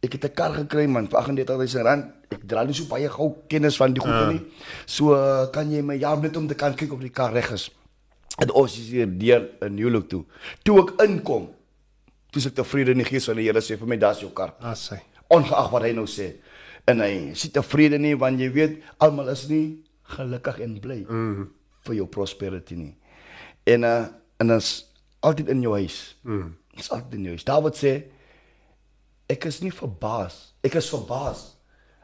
[0.00, 2.04] ek het 'n kar gekry man vir 38000 rand.
[2.30, 4.28] Ek dra nie so baie gou kennis van die goede uh.
[4.32, 4.40] nie.
[4.86, 7.50] So uh, kan jy my help net om te kan kyk of die kar reg
[7.52, 7.70] is.
[8.38, 10.24] En ons is hier deur 'n huwelik toe.
[10.62, 11.50] Toe ek inkom,
[12.30, 14.54] toe ek tevrede in die gees van die Here sê vir my, "Daar's jou kar."
[14.60, 15.02] As hy.
[15.32, 16.32] ongeag wat hy nou sê.
[16.90, 19.66] En hy is nie tevrede nie want jy weet almal is nie
[20.16, 21.44] gelukkig en bly mm.
[21.86, 22.94] vir jou prosperity nie.
[23.68, 24.02] En uh
[24.42, 24.88] en is
[25.22, 26.16] altyd in jou huis.
[26.26, 26.48] Mm.
[26.74, 27.44] Is altyd in jou huis.
[27.46, 27.92] Dawid sê
[29.30, 30.48] ek is nie verbaas.
[30.66, 31.52] Ek is verbaas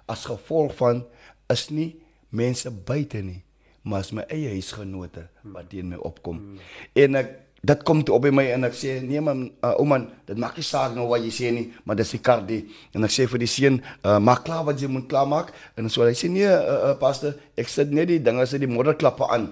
[0.09, 1.03] as gevolg van
[1.51, 1.97] is nie
[2.31, 3.43] mense buite nie,
[3.83, 6.39] maar is my eie huisgenote wat teen my opkom.
[6.39, 6.63] Mm.
[7.03, 9.87] En ek dit kom toe op by my en ek sê nee man uh, ou
[9.89, 12.61] man dit maak nie saak nou wat jy sê nie maar dis die kar die
[12.95, 15.91] en ek sê vir die seun uh, maak klaar wat jy moet klaar maak en
[15.91, 19.27] so hy sê nee uh, uh, pastor ek sit net die dinge sit die modderklappe
[19.35, 19.49] aan.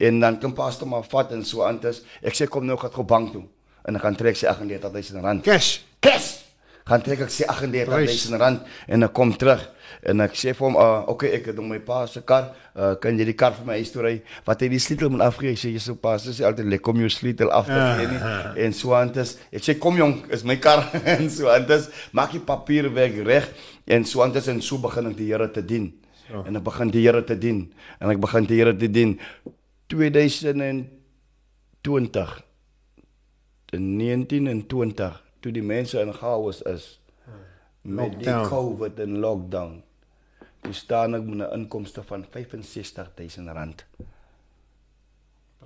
[0.00, 3.04] En dan kan pastor maar vat en so anders ek sê kom nou gaan gou
[3.08, 3.44] bank toe.
[3.86, 5.44] En ek gaan trek sy 38000 rand.
[5.46, 5.80] Cash.
[6.04, 6.32] cash.
[6.86, 9.64] Gaan trek ek sy 38000 rand en ek kom terug
[10.06, 12.52] en ek sê vir hom uh, okay ek het hom my pa se kar.
[12.76, 14.14] Uh, kan jy die kar vir my huis toe ry?
[14.46, 17.00] Wat hy die sleutel moet afgee ek sê jy sou pas dis altyd lekker om
[17.02, 18.20] jou sleutel af te gee nie.
[18.66, 20.80] En so anders ek sê kom jong is my kar.
[21.16, 21.84] En so anders
[22.16, 23.46] maak die papier weg reg
[23.90, 25.86] en so anders en so begin ek die Here te dien.
[26.26, 26.42] So.
[26.46, 27.60] en ek begin die Here te dien.
[28.00, 29.18] En ek begin die Here te dien.
[29.90, 30.86] 2020
[33.76, 37.00] in 19 en 20 toe die mense in chaos is
[37.86, 38.48] met die Lockdown.
[38.50, 39.85] COVID en lockdown
[40.66, 43.84] toe staan ek met 'n inkomste van 65000 rand.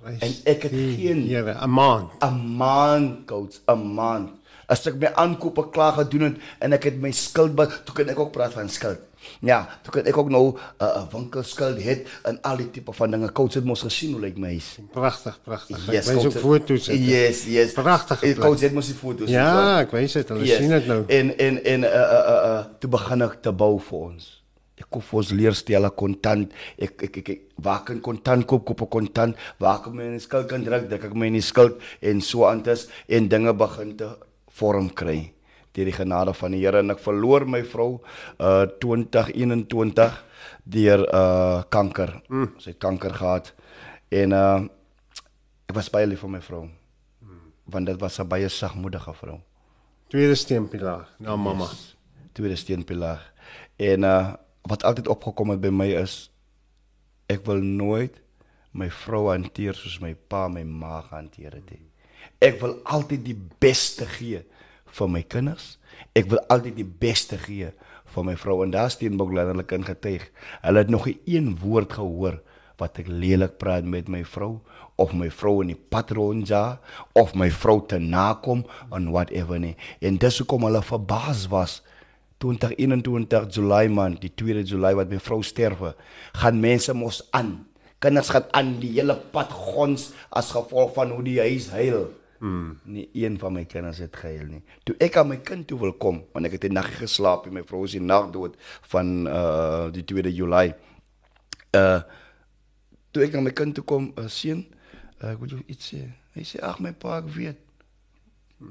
[0.01, 2.11] Prys En ek het die geen- Here, 'n maand.
[2.23, 4.29] 'n maand coach, 'n maand.
[4.67, 8.07] As ek my aankope klaar gedoen het en ek het my skuld be, toe kan
[8.09, 8.97] ek ook praat van skuld.
[9.41, 13.11] Ja, toe kan ek ook nou 'n uh, winkelskuld het en al die tipe van
[13.11, 13.31] dinge.
[13.31, 14.77] Coach het mos gesien hoe lyk my huis.
[14.91, 15.85] Pragtig, pragtig.
[15.91, 16.87] Yes, ek wys ook foto's.
[16.87, 16.97] het.
[16.99, 17.73] Yes, yes.
[17.73, 18.45] Pragtige Eh, plek.
[18.47, 19.29] Coach het mos die foto's.
[19.29, 20.27] Ja, ek wys dit.
[20.29, 21.03] Hulle sien dit nou.
[21.07, 24.40] En en en uh uh uh, uh toe begin ek te bou vir ons.
[24.81, 26.53] Ek koop vir ons leerstelle kontant.
[26.81, 29.37] Ek ek ek, ek waar kan kontant koop, koop ek kontant.
[29.61, 32.23] Waar kan my in die skuld kan druk, druk ek my in die skuld en
[32.25, 34.09] so aantes en dinge begin te
[34.57, 35.31] vorm kry
[35.71, 38.01] deur die genade van die Here en ek verloor my vrou
[38.43, 40.17] uh 2021
[40.75, 42.17] deur uh kanker.
[42.27, 42.49] Mm.
[42.59, 43.53] Sy het kanker gehad.
[44.11, 44.59] En uh
[45.69, 46.65] ek was baie lief vir my vrou.
[47.71, 49.39] Want dit was 'n baie sagmoedige vrou
[50.11, 51.69] Tweede steenpilaar na mamma.
[52.33, 53.31] tweede steenpilaar.
[53.77, 54.33] En uh
[54.69, 56.29] wat altyd opgekom het by my is
[57.31, 58.19] ek wil nooit
[58.71, 61.73] my vrou hanteer soos my pa my ma gehanteer het.
[62.39, 64.43] Ek wil altyd die beste gee
[64.91, 65.77] vir my kinders.
[66.15, 67.71] Ek wil altyd die beste gee
[68.11, 70.27] vir my vrou en daar Steenbok letterlik in getuig.
[70.63, 72.41] Hulle het nog nie een woord gehoor
[72.81, 74.59] wat ek lelik praat met my vrou
[75.01, 76.79] of my vrou in die pad rondja
[77.17, 79.75] of my vrou te nakom en whatever nie.
[80.01, 81.79] En dis hoekom hulle verbaas was
[82.41, 85.93] 2021 Julie man, die 2de Julie wat my vrou sterwe,
[86.41, 87.59] gaan mense mos aan.
[88.01, 92.09] Kinders gaan aan die hele pad gons as gevolg van hoe die huis huil.
[92.41, 92.79] Hmm.
[92.89, 94.63] Nie een van my kinders het gehuil nie.
[94.83, 97.53] Toe ek aan my kind toe wil kom, want ek het 'n naggie geslaap en
[97.53, 98.57] my vrou is die nag dood
[98.89, 100.73] van uh die 2de Julie.
[101.77, 102.01] Uh
[103.11, 104.65] toe ek aan my kind toe kom, uh, seun,
[105.21, 106.01] uh, ek wil jou iets sê.
[106.33, 107.57] Hy sê ag my pa, ek weet.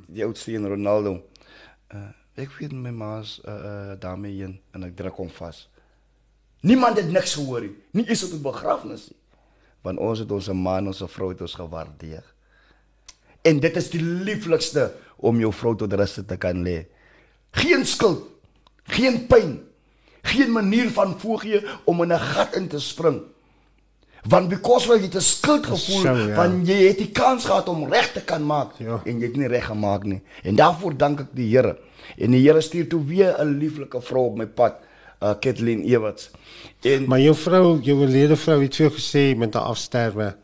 [0.09, 1.23] Die oudste een Ronaldo.
[1.95, 2.11] Uh,
[2.41, 5.69] ek weet my ma's uh, uh daarmee heen en ek druk hom vas.
[6.61, 7.75] Niemand het niks gehoor nie.
[7.97, 9.17] Nie eens op die begrafnis nie.
[9.83, 12.25] Want ons het ons man, ons vrou het ons gewaardeer.
[13.43, 16.85] En dit is die lieflikste om jou vrou tot rus te kan lê.
[17.57, 18.27] Geen skuld,
[18.93, 19.57] geen pyn,
[20.23, 23.23] geen manier van voorgee om in 'n gat in te spring.
[24.29, 26.35] Want because jy het 'n skuldgevoel So, ja.
[26.35, 29.01] van jy het die kans gehad om reg te kan maak Ja.
[29.05, 30.23] en jy het nie reg gemaak nie.
[30.43, 31.79] En daarvoor dank ek die Here.
[32.19, 34.75] En die Here stuur toe weer 'n lieflike vrou op my pad,
[35.23, 36.31] uh Kathleen Ewerts.
[36.83, 40.35] En Maar jou vrou, jou oorlede vrou het vir jou gesê met haar afsterwe,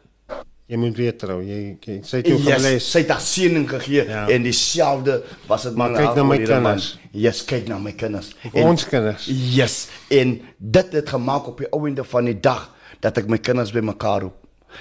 [0.66, 1.42] jy moet weer trou.
[1.42, 2.90] Jy, jy sy het jou yes, gebless.
[2.90, 4.28] sy het haar seëning gegee Ja.
[4.28, 6.98] en dieselfde was dit Maar kyk na my kinders.
[7.12, 8.34] Yes, kyk na my kinders.
[8.52, 9.26] ons kinders.
[9.54, 13.72] Yes, en dit het gemaak op die ouende van die dag dat ek my kinders
[13.72, 14.34] bymekaar roep.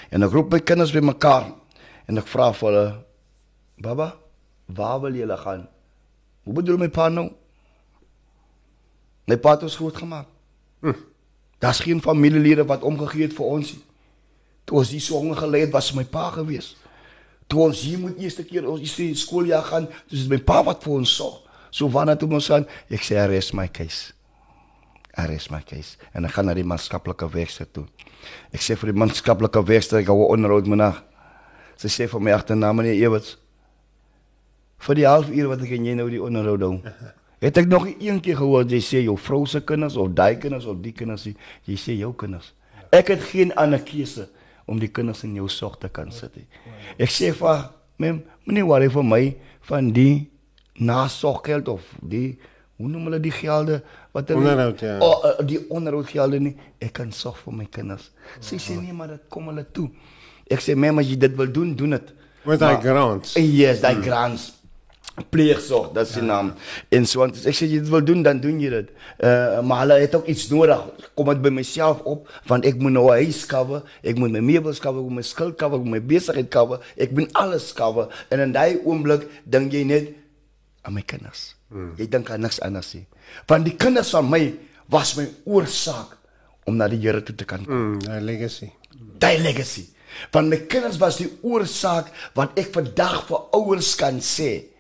[0.10, 1.54] En ek roep my kinders bymekaar
[2.08, 2.94] en ek vra vir hulle:
[3.78, 4.16] "Baba,
[4.66, 5.68] waar wil julle gaan?"
[6.46, 7.32] Hoe bedoel my pa nou?
[9.26, 10.30] My pa het ons groot gemaak.
[10.86, 10.94] Hm.
[11.64, 13.84] Daar's geen familielede wat omgegee het vir ons nie.
[14.66, 16.76] Toe ons hier honger gelê het, was my pa gewees.
[17.50, 21.00] Toe ons hier moet eerste keer ons eerste skooljaar gaan, dis my pa wat vir
[21.00, 21.42] ons sorg.
[21.74, 24.14] So wanneer toe ons gaan, ek sê I rest my case.
[25.18, 25.98] I rest my case.
[26.14, 27.86] En ek gaan na die maatskaplike werkster toe.
[28.54, 31.02] Ek sê vir die maatskaplike werkster ek hou onderhoud met haar.
[31.82, 33.36] Sy sê vir my agterna meneer Ewerts.
[34.80, 36.74] Vir die halfuur wat ek en jy nou die onderhoud hou.
[37.44, 40.66] Het ek nog een keer gehoor jy sê jou vrou se kinders of daai kinders
[40.66, 41.28] of die kinders.
[41.66, 42.54] Jy sê jou kinders.
[42.92, 44.28] Ek het geen ander keuse
[44.66, 46.48] om die kinders in jou sorg te kan sit nie.
[46.98, 47.70] Ek sê vir
[48.02, 49.24] mem, moenie worry vir my
[49.70, 50.26] van die
[50.76, 52.36] nasorggeld of die
[52.76, 53.80] hoe noem hulle die gelde
[54.16, 54.98] wat hulle Onderhoud, ja.
[55.00, 56.54] O, uh, die onderhoudgelde nie.
[56.84, 58.10] Ek kan sorg vir my kinders.
[58.44, 59.88] Sy sê nee, maar dit kom hulle toe.
[60.52, 62.14] Ek sê, "Mem, as jy dit wil doen, doen dit."
[62.46, 63.34] Met daai grants.
[63.36, 64.54] Yes, daai grants.
[65.32, 66.52] Pleegsorg, dis die naam.
[66.92, 68.90] En so want ek sê jy dit wil doen, dan doen jy dit.
[69.24, 70.82] Uh maar hulle het ook iets nodig.
[71.16, 74.44] Kom dit by myself op want ek moet nou 'n huis cover, ek moet my
[74.44, 77.72] meubels cover, ek moet my skuld cover, ek moet my besigheid cover, ek moet alles
[77.74, 80.12] cover en in daai oomblik dink jy net
[80.84, 81.56] aan my kinders.
[81.72, 81.94] Hmm.
[81.98, 83.06] Jy dink aan niks anders nie.
[83.48, 84.54] Want die kinders van my
[84.92, 86.18] was my oorsaak
[86.66, 87.74] om na die Here toe te kan kom.
[87.74, 88.72] Mm, 'n legacy.
[89.20, 89.86] Daai legacy.
[90.32, 94.75] Want my kinders was die oorsaak wat ek vandag vir ouers kan sê.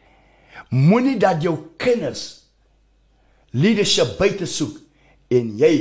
[0.70, 2.44] Moenie dat jou kinders
[3.56, 4.80] leadership buite soek
[5.32, 5.74] en jy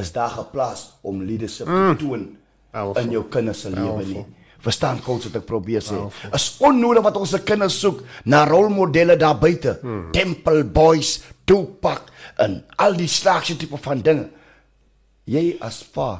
[0.00, 1.96] is daar geplaas om leadership mm.
[1.96, 2.30] te toon
[2.72, 3.02] Powerful.
[3.02, 4.14] in jou kinders se lewe nie.
[4.14, 4.40] Powerful.
[4.62, 5.98] Verstaan coach wat ek probeer sê.
[6.36, 9.74] Is onnodig wat ons se kinders soek na rolmodelle daar buite.
[9.82, 10.04] Hmm.
[10.14, 11.16] Temple Boys,
[11.50, 12.12] Tupac
[12.42, 14.28] en al die slaagse tipe van dinge.
[15.26, 16.12] Jy as pa,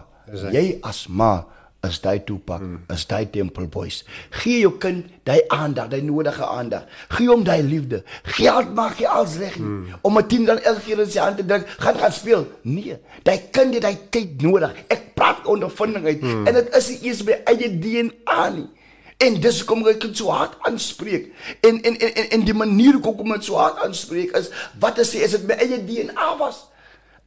[0.51, 1.37] jy as ma
[1.83, 2.85] is daai Tupac, mm.
[2.95, 4.03] is daai Temple Boys.
[4.43, 6.87] Gee jou kind daai aandag, daai nodige aandag.
[7.17, 8.03] Gee hom daai liefde.
[8.37, 9.67] Geld maak jy als reg nie.
[9.67, 9.99] Mm.
[10.03, 12.47] Om 'n 10 dan elke keer in sy hand te druk, gaan gaan speel.
[12.63, 14.79] Nee, daai kind het daai tyd nodig.
[14.89, 16.47] Ek praat ondervinding uit mm.
[16.47, 18.69] en dit is nie eers by eie DNA nie.
[19.23, 21.33] En dis kom ek dit so hard aanspreek.
[21.63, 25.13] En en en en die manier hoe kom dit so hard aanspreek is wat as
[25.15, 26.69] jy is dit my eie DNA was.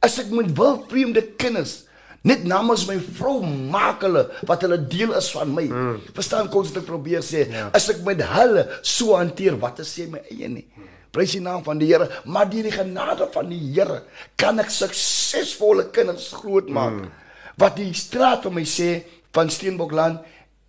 [0.00, 1.85] As ek met wil vreemde kinders
[2.26, 5.66] Net namens my vrou maak hulle wat hulle deel is van my.
[5.70, 6.00] Mm.
[6.16, 7.46] Verstaan kos ek probeer sê.
[7.52, 7.68] Ja.
[7.76, 10.66] as ek met hulle so hanteer wat is sê my eie nie.
[11.14, 14.02] Prys die naam van die Here, maar deur die genade van die Here
[14.36, 16.98] kan ek suksesvolle kinders grootmaak.
[16.98, 17.14] Mm.
[17.62, 19.00] Wat die straat om my sê
[19.36, 20.20] van Steenbokland,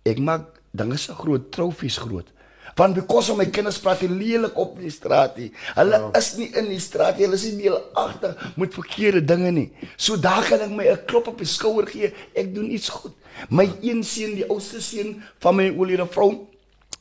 [0.08, 2.30] ek maak dinge se groot trofees groot
[2.78, 5.50] want because of my kinders praat lelik op die straat nie.
[5.74, 6.10] Hulle ja.
[6.18, 7.26] is nie in die straat nie.
[7.26, 9.68] Hulle is nie deel agter met verkeerde dinge nie.
[9.96, 12.12] So daar kan ek my 'n klop op die skouer gee.
[12.34, 13.14] Ek doen iets goed.
[13.50, 16.46] My een seun, die oudste seun van my oulede vrou,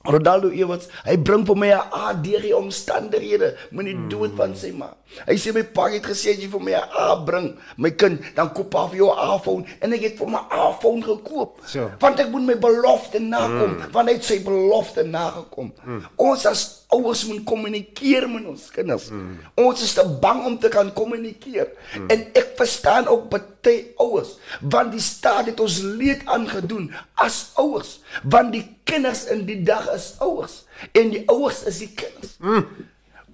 [0.07, 4.09] Ronaldo Ewats, hy bring vir my 'n ADG omstandighede, moenie mm.
[4.09, 4.89] dood van sy ma.
[5.27, 8.21] Hy sê my pa het gesê as jy vir my 'n A bring, my kind,
[8.35, 11.61] dan koop af jou iPhone en ek het vir my iPhone gekoop.
[11.65, 11.91] So.
[11.99, 13.91] Want ek moet my belofte nakom, mm.
[13.91, 15.73] want hy het sy belofte nagekom.
[15.83, 16.03] Mm.
[16.15, 19.09] Ons as ouers moet kommunikeer met ons kinders.
[19.11, 19.37] Mm.
[19.59, 21.67] Ons is te bang om te kan kommunikeer.
[21.97, 22.07] Mm.
[22.13, 27.97] En ek verstaan ook baie ouers, want die staat het ons leed aangedoen as ouers,
[28.23, 30.61] want die kinders in die dag is ouers
[30.95, 32.37] en die ouers is die kinders.
[32.39, 32.63] Mm.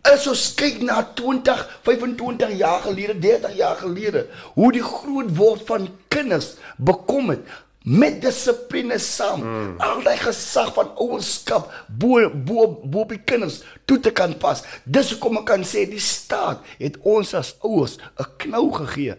[0.04, 4.26] As ons kyk na 20, 25 jaar gelede, 30 jaar gelede,
[4.58, 7.46] hoe die groot word van kinders bekom het
[7.84, 9.44] met dissipline saam.
[9.44, 9.76] Mm.
[9.84, 14.64] Al daai gesag van ouerskap bo bo bo by kinders toe te kan pas.
[14.86, 19.16] Dis hoekom ek kan sê die staat het ons as ouers 'n knou gegee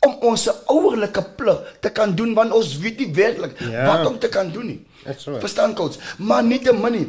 [0.00, 3.72] om ons ouerlike plig te kan doen want ons weet nie werklik yeah.
[3.72, 3.86] Ja.
[3.86, 4.80] wat om te kan doen nie.
[5.40, 7.08] Verstaan coach, maar nie te min nie.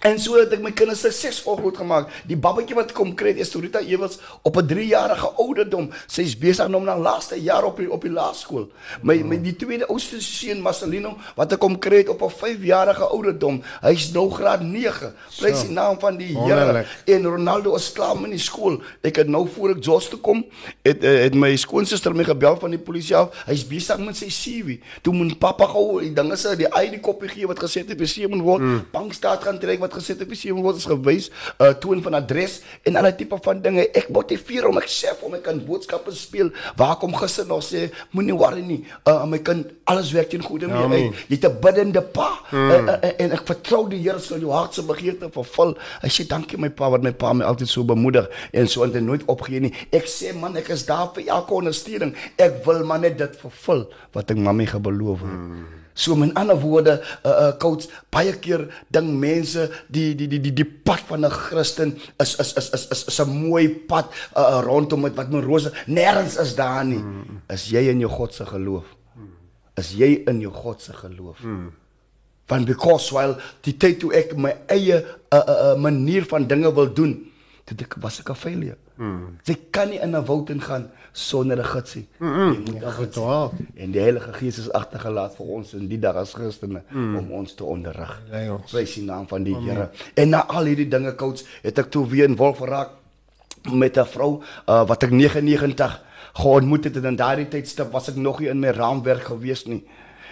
[0.00, 2.08] En so het ek my kinders suksesvol groot gemaak.
[2.24, 5.90] Die babatjie wat kom kry, is Torita Ewels op 'n 3-jarige ouderdom.
[6.08, 8.70] Sy's besig om na laaste jaar op die, op die laerskool.
[9.02, 13.62] My my die tweede oudste seun Marcelino wat ek kom kry op 'n 5-jarige ouderdom.
[13.82, 15.12] Hy's nou graad 9.
[15.38, 16.86] Prys die naam van die Here.
[17.04, 18.80] En Ronaldo is klaar met die skool.
[19.02, 20.44] Ek het nou voor ek Jos toe kom,
[20.82, 23.44] het eh, het my skoonsister my gebel van die polisie af.
[23.46, 24.80] Hy's besig met sy CV.
[25.02, 27.98] Toe moet pappa gou die dinge sê die ID koppie gee wat gesê het op
[27.98, 28.62] die seun word.
[28.62, 28.86] Mm.
[28.92, 31.32] Bankstaat gaan trek wat gesê het die sewe word is gewys 'n
[31.62, 33.88] uh, eh, toon van adres en alle tipe van dinge.
[33.94, 36.50] Ek motiveer hom ek sê hom ek kan boodskappe speel.
[36.76, 38.84] Waar kom gister nog sê moenie worry nie.
[39.06, 41.10] Uh, my kind alles werk teen goeie mee.
[41.28, 42.70] Jy het 'n biddende pa hmm.
[42.70, 45.76] uh, uh, uh, en ek vertrou die Here sal jou hart se begeerte vervul.
[46.02, 49.04] Hy sê dankie my pa wat my pa my altyd so bemoedig en so en
[49.04, 49.74] nooit opgee nie.
[49.92, 52.14] Ek sê man ek is daar vir elke ondersteuning.
[52.36, 55.36] Ek wil maar net dit vervul wat ek mammie gebeloof het.
[55.36, 55.79] Hmm.
[56.00, 56.94] So met ander woorde,
[57.24, 61.30] uh uh coach, baie keer ding mense die die die die die pad van 'n
[61.30, 65.44] Christen is is is is is, is 'n mooi pad uh, rondom met wat met
[65.44, 67.04] rose nêrens is daar nie.
[67.48, 68.84] Is jy in jou God se geloof?
[69.76, 71.38] Is jy in jou God se geloof?
[72.48, 76.72] Want because while die tyd toe ek my eie uh uh, uh manier van dinge
[76.74, 77.29] wil doen,
[77.70, 78.76] dit ek was ek 'n failure.
[78.96, 79.38] Mm.
[79.44, 82.08] Jy kan nie in 'n woud ingaan sonder 'n gidsie.
[82.18, 82.80] Mm -mm.
[83.14, 87.16] Ja, en die Heilige Gees is agtergelaat vir ons in die dag as Christene mm.
[87.16, 88.22] om ons te onderrig.
[88.70, 89.90] Prys die naam van die Here.
[90.14, 92.90] En na al hierdie dinge coach, het ek toe weer in wolf geraak
[93.72, 96.02] met 'n vrou uh, wat ek 99
[96.32, 99.84] geontmoet het en in daardie tydstip was ek nog nie in my raamwerk gewees nie.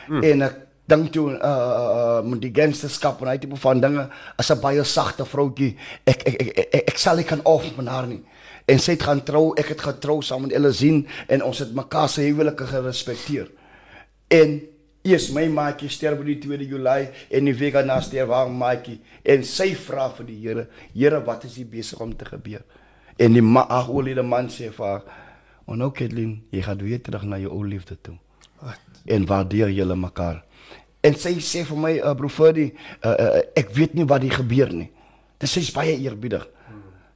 [0.08, 0.22] Mm.
[0.22, 0.56] En ek
[0.88, 4.08] dink toe uh uh met die gangsterskap en hy tipe van dinge
[4.40, 7.86] as 'n baie sagte vroutjie ek ek ek, ek, ek sal nie kan af van
[7.86, 8.22] haar nie.
[8.68, 12.08] En sy het gaan trou ek het getrou saam met Elisien en ons het mekaar
[12.08, 13.48] se huwelike gerespekteer.
[14.28, 14.60] En
[15.04, 19.00] eers my maatjie sterf op die 2de Julie en die week daarna sterf haar maatjie.
[19.24, 22.64] En sy vra vir die Here Here wat is hier besig om te gebeur?
[23.18, 25.02] En die ma ag oulede man sê vir haar
[25.68, 28.16] oh nou Kathleen jy gaan weer terug na jou ou liefde toe.
[28.60, 28.80] Wat?
[29.04, 30.44] En waardeer julle mekaar
[31.06, 32.68] En sy sê vir my, uh, broer Ferdi,
[33.04, 34.88] uh, uh, ek weet nie wat hier gebeur nie.
[35.38, 36.42] Dis sy's baie eerbiedig.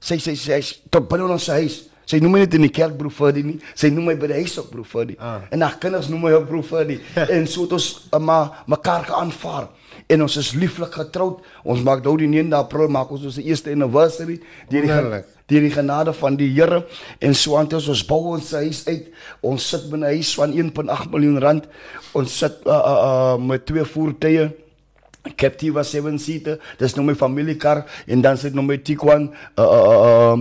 [0.03, 1.83] Sy sê sy sy's tot binne ons huis.
[2.07, 3.59] Sy noem my net in die kerk broer Ferdi nie.
[3.79, 5.17] Sy noem my by die huis ook broer Ferdi.
[5.19, 5.47] Ah.
[5.55, 6.99] En haar kinders noem my ook broer Ferdi.
[7.37, 9.71] en so het ons uh, maar mekaar geaanvaar
[10.07, 11.43] en ons is lieflik getroud.
[11.65, 14.41] Ons maak nou die 9de April maak ons ons eerste anniversary.
[14.71, 15.23] Deur die
[15.53, 16.85] deur die genade van die Here
[17.21, 19.11] en so aan ons ons bou ons huis uit.
[19.43, 21.69] Ons sit binne 'n huis van 1.8 miljoen rand.
[22.15, 22.99] Ons sit uh, uh,
[23.37, 24.51] uh, met twee voertuie.
[25.37, 26.59] Captiva 7 seater.
[26.79, 30.39] Dis nou my familiekar en dan sit nou my Tiguan uh uh uh,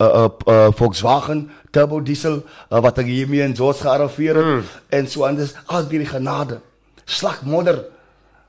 [0.00, 4.70] uh, uh, uh Volkswagen turbo diesel uh, wat ek hiermee in George gearriveer het mm.
[4.98, 6.60] en so aan dis al die genade
[7.04, 7.42] slag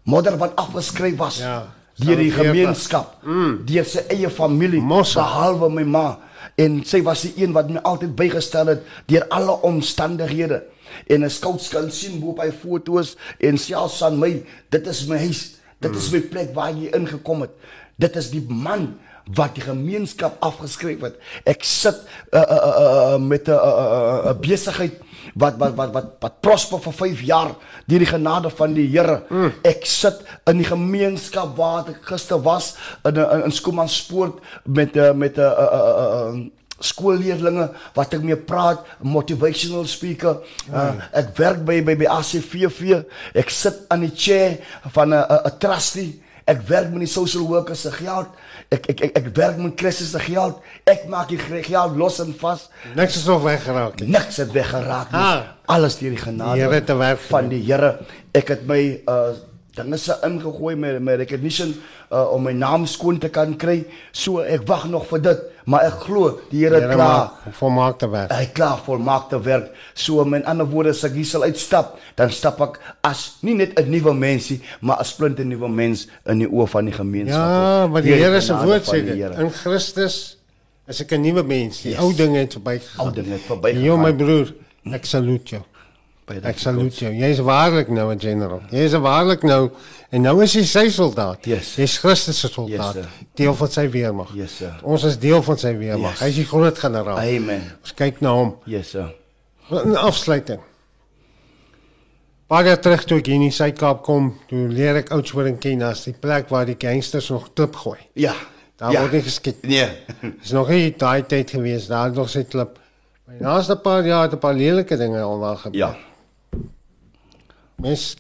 [0.06, 0.38] modder.
[0.42, 1.42] Wat afgeskryf was.
[1.44, 3.62] Ja, Deur die gemeenskap, mm.
[3.70, 5.16] deur sy eie familie, Mosse.
[5.16, 6.08] behalwe my ma.
[6.60, 10.64] En sy was die een wat my altyd bygestel het deur alle omstandighede.
[11.08, 15.06] En 'n scout kan sien hoe op hy foto's en selfs aan my, dit is
[15.08, 15.56] my huis.
[15.80, 17.52] Dit is my plek waar jy ingekom het.
[17.96, 18.96] Dit is die man
[19.34, 21.16] wat die gemeenskap afgeskryf het.
[21.46, 21.96] Ek sit
[22.32, 22.74] uh, uh, uh,
[23.16, 25.00] uh, met 'n uh, uh, uh, besigheid
[25.36, 27.56] wat wat wat wat wat prosper vir 5 jaar
[27.86, 29.22] deur die genade van die Here.
[29.30, 29.52] Mm.
[29.68, 35.12] Ek sit in die gemeenskap waar ek gister was in in, in Skomanspoort met uh,
[35.14, 36.46] met 'n uh, uh, uh,
[36.80, 40.42] skoolleerlinge wat ek mee praat, motivational speaker.
[40.72, 43.04] Uh, ek werk by by by ACVV.
[43.36, 44.60] Ek sit aan die chair
[44.92, 46.22] van 'n 'n 'n trustee.
[46.46, 48.28] Ek werk met die social workers se geld.
[48.76, 50.62] Ek ek ek, ek werk met Christus se geld.
[50.90, 52.68] Ek maak die geld los en vas.
[52.98, 54.10] Niks is nog weggeraak nie.
[54.16, 55.22] Niks het weggeraak nie.
[55.22, 55.52] Ah.
[55.72, 57.98] Alles deur die genade Die te werk van die Here.
[58.36, 59.36] Ek het my uh
[59.76, 61.74] dinge se ingegooi met my recognition
[62.12, 63.86] uh om my naam skoon te kan kry.
[64.12, 66.98] So ek wag nog vir dit, maar ek glo die Here klaar.
[66.98, 68.32] maak volmaakte werk.
[68.32, 69.72] Hy klaar volmaakte werk.
[69.94, 73.78] So in ander woorde as ek hier sal uitstap, dan stap ek as nie net
[73.80, 77.38] 'n nuwe mensie, maar as splinte nuwe mens in die oë van die gemeenskap.
[77.38, 79.38] Ja, maar die Deur Here se woord sê die dit.
[79.40, 80.38] In Christus
[80.88, 81.82] is ek 'n nuwe mens.
[81.82, 82.00] Die Yes.
[82.00, 83.06] ou dinge het verbygegaan.
[83.06, 83.84] Ou dinge het verbygegaan.
[83.84, 84.54] Jy my broer,
[84.94, 85.62] ek saluut jou.
[86.26, 87.12] Baie Ek dankie, saluut jou.
[87.14, 88.62] Jy is waarlik nou 'n general.
[88.72, 89.70] Jy is waarlik nou
[90.10, 91.46] en nou is jy sy soldaat.
[91.46, 91.76] Yes.
[91.76, 92.96] Jy's Christus se soldaat.
[92.96, 93.06] Yes,
[93.36, 94.32] deel van sy weermag.
[94.34, 94.80] Yes, sir.
[94.84, 96.12] Ons is deel van sy weermag.
[96.12, 96.20] Yes.
[96.20, 97.20] Hy is die groot generaal.
[97.20, 97.62] Amen.
[97.82, 98.56] Ons kyk na hom.
[98.66, 99.14] Yes sir.
[99.70, 100.62] In afsluiting.
[102.48, 106.04] Jaar terug toe ek hier in die Suid-Kaap kom, toe leer ek Oudtshoorn ken as
[106.06, 108.00] die plek waar die gangsters nog klip gooi.
[108.14, 108.34] Ja.
[108.78, 109.02] Daar ja.
[109.02, 109.62] word nie geskiet.
[109.66, 109.88] Nee.
[110.42, 112.80] Dis nog nie daai tyd gewees, daar nog sy klip.
[113.26, 115.80] Maar die laaste paar jaar 'n paar lelike dinge al daar gebeur.
[115.80, 116.15] Ja.
[117.76, 118.16] Mens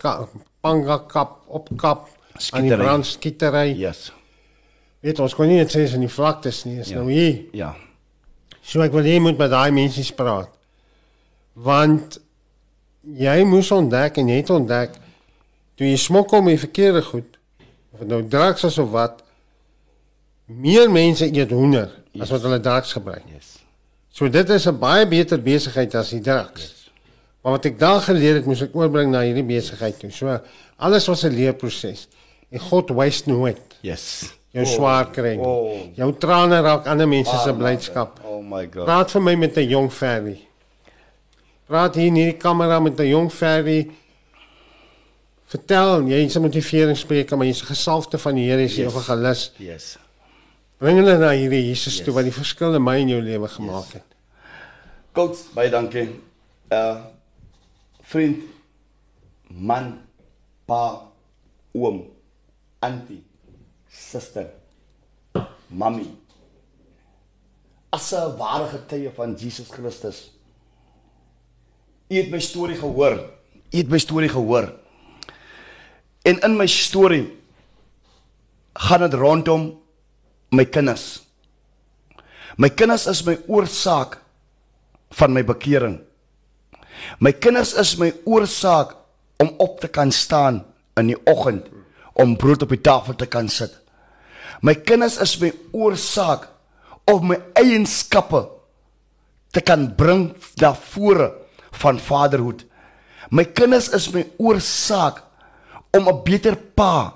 [0.61, 2.83] panga kap op kap aan die Skietery.
[2.83, 3.67] brandskietery.
[3.79, 4.11] Yes.
[4.99, 6.95] Weet ons kon nie net sê is in die vlaktes nie, is Ja.
[6.95, 7.43] nou hier.
[7.53, 7.75] Ja.
[8.61, 10.49] So ek wil hê moet met daai mense praat.
[11.53, 12.19] Want
[13.05, 14.97] jy moes ontdek en jy het ontdek
[15.77, 17.37] toe jy smokkel met verkeerde goed
[17.93, 19.23] of dit nou drugs is of wat
[20.45, 22.21] meer mense eet hoender yes.
[22.23, 23.23] as wat hulle drugs gebruik.
[23.33, 23.59] Yes.
[24.09, 26.61] So dit is 'n baie beter besigheid as die drugs.
[26.61, 26.74] Yes.
[27.45, 30.09] Maar wat ek daar geleer het, moes ek oorbring na hierdie besigheid toe.
[30.09, 30.33] So
[30.81, 32.07] alles was 'n leerproses.
[32.49, 34.33] En God waste nooit Yes.
[34.51, 35.35] jou oh, swaar kry.
[35.35, 35.45] nie.
[35.45, 35.77] oh.
[35.95, 38.19] Jou trane raak ander mense se blydskap.
[38.25, 38.85] Oh my god.
[38.85, 40.39] Praat vir my met 'n jong ferry.
[41.67, 43.91] Praat hier in hierdie kamera met 'n jong ferry.
[45.45, 48.85] Vertel, jy is 'n motiveringsspreker, maar jy's 'n gesalfde van die Here, jy's Yes.
[48.85, 48.93] yes.
[48.93, 49.51] evangelis.
[49.57, 49.97] Yes.
[50.79, 51.95] Bring hulle na hierdie Jesus yes.
[51.97, 52.05] Yes.
[52.05, 54.03] toe wat die verskil in my en jou lewe gemaak het.
[55.13, 56.09] Coach, baie dankie.
[56.71, 57.13] Uh
[58.09, 58.43] vriend,
[59.49, 59.99] man,
[60.65, 60.81] pa,
[61.73, 62.03] oom,
[62.85, 63.23] auntie,
[63.89, 64.49] suster,
[65.69, 66.07] mami.
[67.89, 70.31] As 'n ware getuie van Jesus Christus.
[72.09, 73.15] U het my storie gehoor.
[73.71, 74.73] U het my storie gehoor.
[76.21, 77.37] En in my storie
[78.73, 79.81] gaan dit rondom
[80.49, 81.23] my kinders.
[82.57, 84.19] My kinders is my oorsaak
[85.09, 85.99] van my bekering.
[87.19, 88.95] My kinders is my oorsaak
[89.39, 90.63] om op te kan staan
[90.99, 91.67] in die oggend
[92.13, 93.73] om brood op die tafel te kan sit.
[94.61, 96.47] My kinders is my oorsaak
[97.11, 98.45] om my eienskappe
[99.51, 100.31] te kan bring
[100.61, 101.31] na vore
[101.81, 102.63] van vaderhood.
[103.31, 105.23] My kinders is my oorsaak
[105.91, 107.13] om 'n beter pa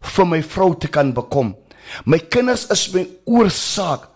[0.00, 1.56] vir my vrou te kan bekom.
[2.04, 4.08] My kinders is my oorsaak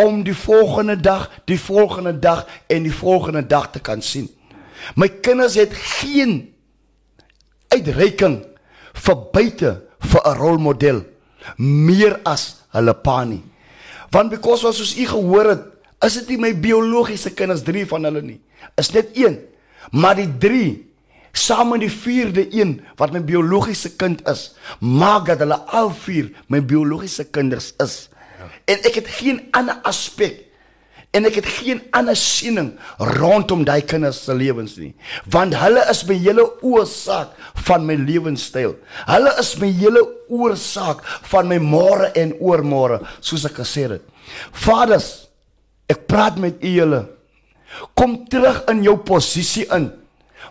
[0.00, 4.28] om die volgende dag, die volgende dag en die volgende dag te kan sien.
[4.96, 6.54] My kinders het geen
[7.68, 8.40] uitreiking
[9.04, 9.70] vir buite
[10.00, 11.04] vir 'n rolmodel
[11.56, 13.42] meer as hulle pa nie.
[14.10, 15.62] Want because was soos u gehoor het,
[16.04, 18.40] is dit nie my biologiese kinders drie van hulle nie.
[18.76, 19.38] Is net een.
[19.90, 20.90] Maar die drie
[21.32, 26.32] saam met die vierde een wat my biologiese kind is, maak dat hulle al vier
[26.48, 28.08] my biologiese kinders is.
[28.70, 30.46] En ek het geen ander aspek
[31.10, 32.68] en ek het geen ander siening
[33.18, 34.92] rondom daai kinders se lewens nie.
[35.30, 37.32] Want hulle is my hele oorsaak
[37.66, 38.76] van my lewenstyl.
[39.08, 41.02] Hulle is my hele oorsaak
[41.32, 44.04] van my môre en oormôre soos ek gesê het.
[44.66, 45.10] Vaders
[45.90, 47.02] ek praat met u julle.
[47.98, 49.90] Kom terug in jou posisie in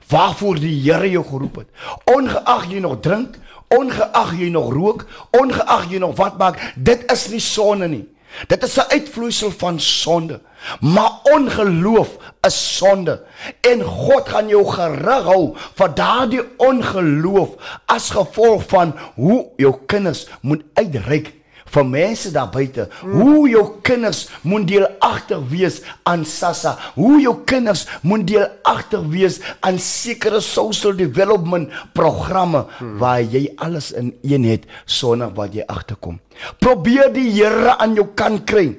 [0.09, 1.69] waarvoor die Here jou geroep het.
[2.09, 3.37] Ongeag jy nog drink
[3.77, 8.07] ongeag jy nog rook ongeag jy nog wat maak dit is nie sonde nie
[8.47, 10.41] Dit is 'n uitvloeisel van sonde.
[10.79, 12.09] Maar ongeloof
[12.41, 13.23] is sonde
[13.61, 17.49] en God gaan jou gerig hou vir daardie ongeloof
[17.85, 21.33] as gevolg van hoe jou kinders moet uitreik
[21.73, 22.87] vir mense daar buite.
[23.01, 26.75] Hoe jou kinders moet deel agter wees aan SASSA.
[26.95, 32.65] Hoe jou kinders moet deel agter wees aan sekere social development programme
[32.99, 36.19] waar jy alles in een het sonder wat jy agterkom.
[36.59, 38.73] Probeer die Here aan jou kan kry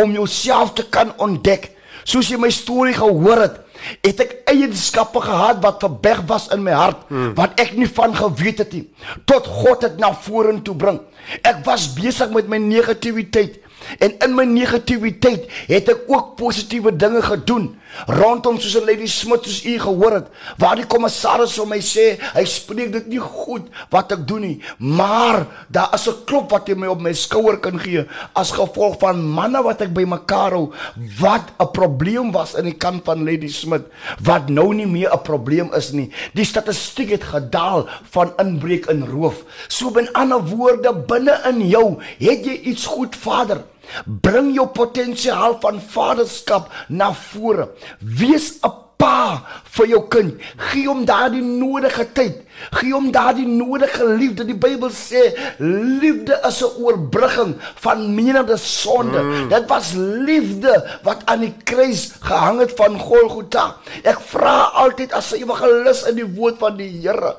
[0.00, 1.70] om jouself te kan ontdek.
[2.04, 3.63] Soos jy my storie gehoor het,
[4.04, 7.34] het ek eienskappe gehad wat verberg was in my hart hmm.
[7.38, 8.86] wat ek nie van geweet het nie
[9.28, 11.00] tot God dit na vorentoe bring.
[11.42, 13.60] Ek was besig met my negativiteit
[13.98, 17.74] en in my negativiteit het ek ook positiewe dinge gedoen.
[18.06, 20.28] Rondom soos 'n Lady Smith soos u gehoor het
[20.58, 24.58] waar die kommissaris vir my sê hy spreek dit nie goed wat ek doen nie
[24.78, 28.04] maar daar is 'n klop wat hy my op my skouer kan gee
[28.34, 30.72] as gevolg van manne wat ek by mekaar hou
[31.20, 33.86] wat 'n probleem was in die kant van Lady Smith
[34.22, 36.10] wat nou nie meer 'n probleem is nie.
[36.34, 39.44] Die statistiek het gedaal van inbreuk en roof.
[39.68, 43.64] So in ander woorde binne in jou het jy iets goed vader
[44.04, 47.68] Bring jou potensiaal van vaderskap na vore.
[47.98, 49.42] Wees 'n pa
[49.74, 50.40] vir jou kind.
[50.70, 52.42] Gee hom daardie nodige tyd.
[52.78, 54.46] Gee hom daardie nodige liefde.
[54.46, 55.22] Die Bybel sê
[55.58, 59.20] liefde is 'n oorbrugging van menige sonde.
[59.22, 59.48] Mm.
[59.48, 63.76] Dit was liefde wat aan die kruis gehang het van Golgotha.
[64.02, 67.36] Ek vra altyd as jy evangelis in die woord van die Here,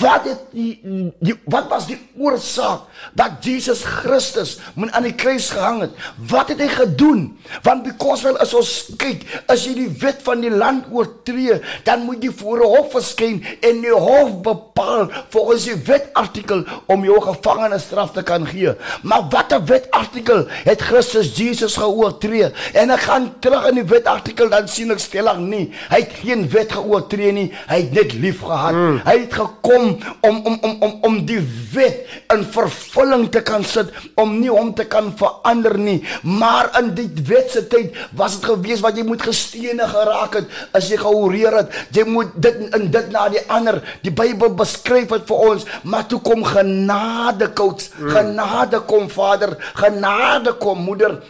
[0.00, 0.78] wat het die,
[1.18, 2.80] die wat was die oorsaak
[3.14, 5.90] dat Jesus Christus moet aan die kruis gehang het?
[6.28, 7.38] Wat het hy gedoen?
[7.62, 12.04] Want because wel as ons kyk, as jy die wet van die land oortree, dan
[12.06, 17.20] moet jy voor 'n hof verskyn en die hof bepaal volgens die wetartikel om jou
[17.20, 18.74] gevangenisstraf te kan gee.
[19.02, 22.50] Maar watter wetartikel het Christus Jesus geoortree?
[22.72, 25.72] En ek gaan terug in die wetartikel dan sien ek stellig nie.
[25.90, 27.52] Hy het geen wet geoortree nie.
[27.68, 28.72] Hy het net lief gehad.
[28.76, 29.00] Mm.
[29.04, 31.40] Hy het gekom om om om om om die
[31.72, 36.00] wet in vervulling te kan sit om nie hom te kan verander nie.
[36.22, 40.71] Maar in die wet se tyd was dit gewees wat jy moet gestene geraak het
[40.72, 41.76] as jy gehoreer het.
[41.94, 43.80] Jy moet dit in dit na die ander.
[44.04, 48.10] Die Bybel beskryf dit vir ons, maar toe kom genade coach, mm.
[48.16, 51.20] genade kom Vader, genade kom Moeder.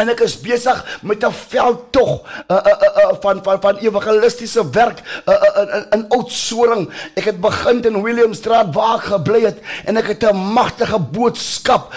[0.00, 2.12] En ek is besig met 'n veldtog
[2.48, 6.88] uh, uh, uh, uh, van van van evangelistiese werk uh, uh, in in Oudtshoorn.
[7.14, 11.92] Ek het begin in Williamstraat waar ek gebly het en ek het 'n magtige boodskap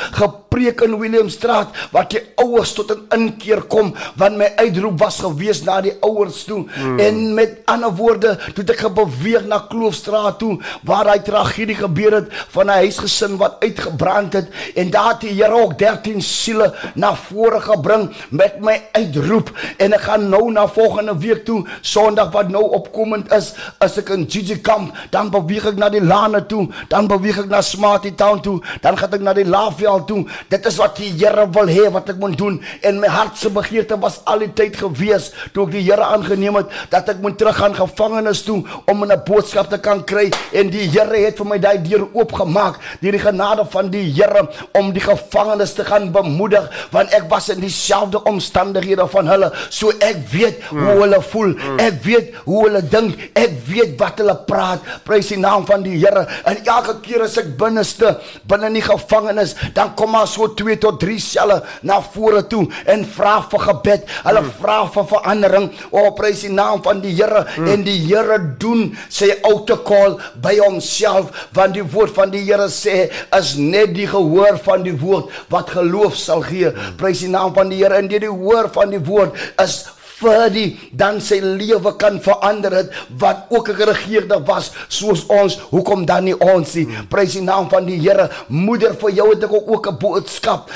[0.54, 5.64] gepreek in Williamstraat wat die ouers tot 'n inkeer kom want my uitroep was gewees
[5.64, 7.00] na die ouers toe hmm.
[7.00, 12.28] en met ander woorde toe ek beweeg na Kloofstraat toe waar daai tragedie gebeur het
[12.54, 17.16] van 'n huisgesin wat uitgebrand het en daar het die Here ook 13 siele na
[17.16, 19.52] vore gebring bring met my uitroep.
[19.78, 24.12] En ek gaan nou na volgende week toe Sondag wat nou opkomend is as ek
[24.16, 28.14] in Gigi kamp dan beweeg ek na die lane toe dan beweeg ek na Smarty
[28.18, 30.24] Town toe dan gaan ek na die Laveld toe.
[30.52, 32.60] Dit is wat die Here wil hê wat ek moet doen.
[32.82, 36.62] En my hart se begeerte was al die tyd gewees toe ek die Here aangeneem
[36.62, 40.32] het dat ek moet terug gaan gevangenes toe om 'n boodskap te kan kry.
[40.54, 44.48] En die Here het vir my daai deur oopgemaak deur die genade van die Here
[44.74, 49.50] om die gevangenes te gaan bemoedig want ek was in die dieselfde omstandighede van hulle.
[49.74, 50.86] So ek weet mm.
[50.86, 51.54] hoe hulle voel.
[51.58, 51.80] Mm.
[51.82, 53.20] Ek weet hoe hulle dink.
[53.38, 54.86] Ek weet wat hulle praat.
[55.08, 56.26] Prys die naam van die Here.
[56.50, 58.16] En elke keer as ek binneste
[58.50, 62.66] binne in die gevangenis, dan kom maar so 2 tot 3 selle na vore toe
[62.90, 64.08] en vra vir gebed.
[64.28, 64.54] Hulle mm.
[64.60, 65.70] vra vir verandering.
[65.92, 67.70] O, oh, prys die naam van die Here mm.
[67.74, 73.08] en die Here doen sy autocall by homself want die woord van die Here sê
[73.38, 76.72] is net die gehoor van die woord wat geloof sal gee.
[76.72, 76.98] Mm.
[77.00, 79.84] Prys die naam van die Here en deur die hoor van die woord is
[80.24, 85.58] vir die dan sy lewe kan verander het wat ook 'n regeerder was soos ons
[85.72, 86.88] hoekom dan nie ons nie?
[87.10, 88.30] Prys die naam van die Here.
[88.48, 90.70] Moeder vir jou het ek ook 'n boodskap.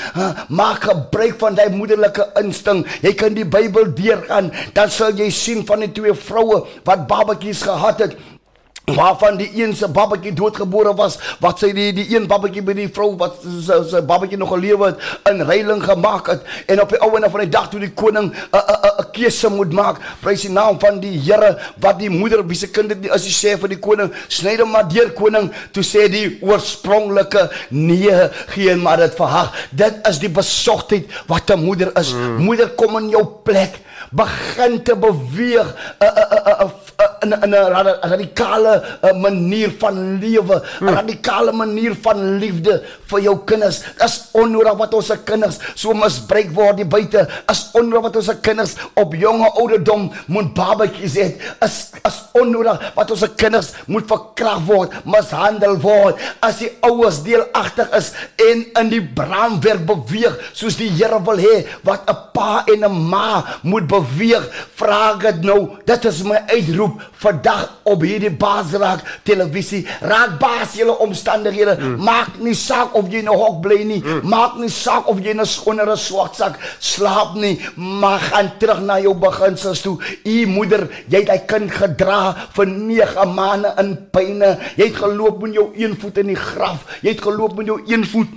[0.48, 2.86] Maak gebruik van daai moederlike insting.
[3.02, 7.62] Jy kan die Bybel deurgaan dan sal jy sien van die twee vroue wat babatjies
[7.62, 8.16] gehad het
[8.96, 12.88] waarvan die een se babatjie doodgebore was wat sy die die een babatjie by die
[12.88, 16.42] vrou wat sy, sy babatjie nog gelewe het in reiling gemaak het.
[16.66, 19.48] En op die ou en van die dag toe die koning 'n 'n 'n keuse
[19.50, 23.10] moet maak prys die naam van die Here wat die moeder wie se kind dit
[23.10, 27.50] as hy sê vir die koning sny hom maar deur koning toe sê die oorspronklike
[27.70, 32.12] nee geen maar dit verhag dit is die besogtheid wat 'n moeder is.
[32.14, 32.36] Mm.
[32.44, 33.80] moeder kom in jou plek
[34.10, 36.70] begin te beweeg 'n 'n 'n
[37.22, 38.74] in 'n 'n radikale
[39.14, 40.88] manier van lewe, 'n hmm.
[40.88, 43.82] radikale manier van liefde vir jou kinders.
[43.98, 47.28] Dis onnodig wat ons se kinders so misbruik word hier buite.
[47.50, 51.28] Is onnodig wat ons se kinders op jonge ouderdom moet babatjies hê.
[51.64, 56.16] Is is onnodig wat ons se kinders moet verkrag word, mishandel word.
[56.40, 58.12] As die ouers deelagtig is
[58.48, 63.08] en in die brandwerk beweeg soos die Here wil hê wat 'n pa en 'n
[63.10, 64.44] ma moet beweeg,
[64.74, 69.84] vra ek nou, dit is my uitroep vandag op hierdie basraak televisie.
[70.00, 71.76] Raak baas julle omstandighede.
[71.78, 71.96] Mm.
[72.04, 74.02] Maak nie saak of jy in 'n hok bly nie.
[74.04, 74.28] Mm.
[74.28, 77.60] Maak nie saak of jy in 'n skonder 'n swart sak slaap nie.
[77.76, 79.98] Maar gaan terug na jou beginsels toe.
[80.24, 84.58] U moeder, jy het hy kind gedra vir 9 maande in pyne.
[84.76, 86.84] Jy het geloop met jou een voet in die graf.
[87.02, 88.28] Jy het geloop met jou een voet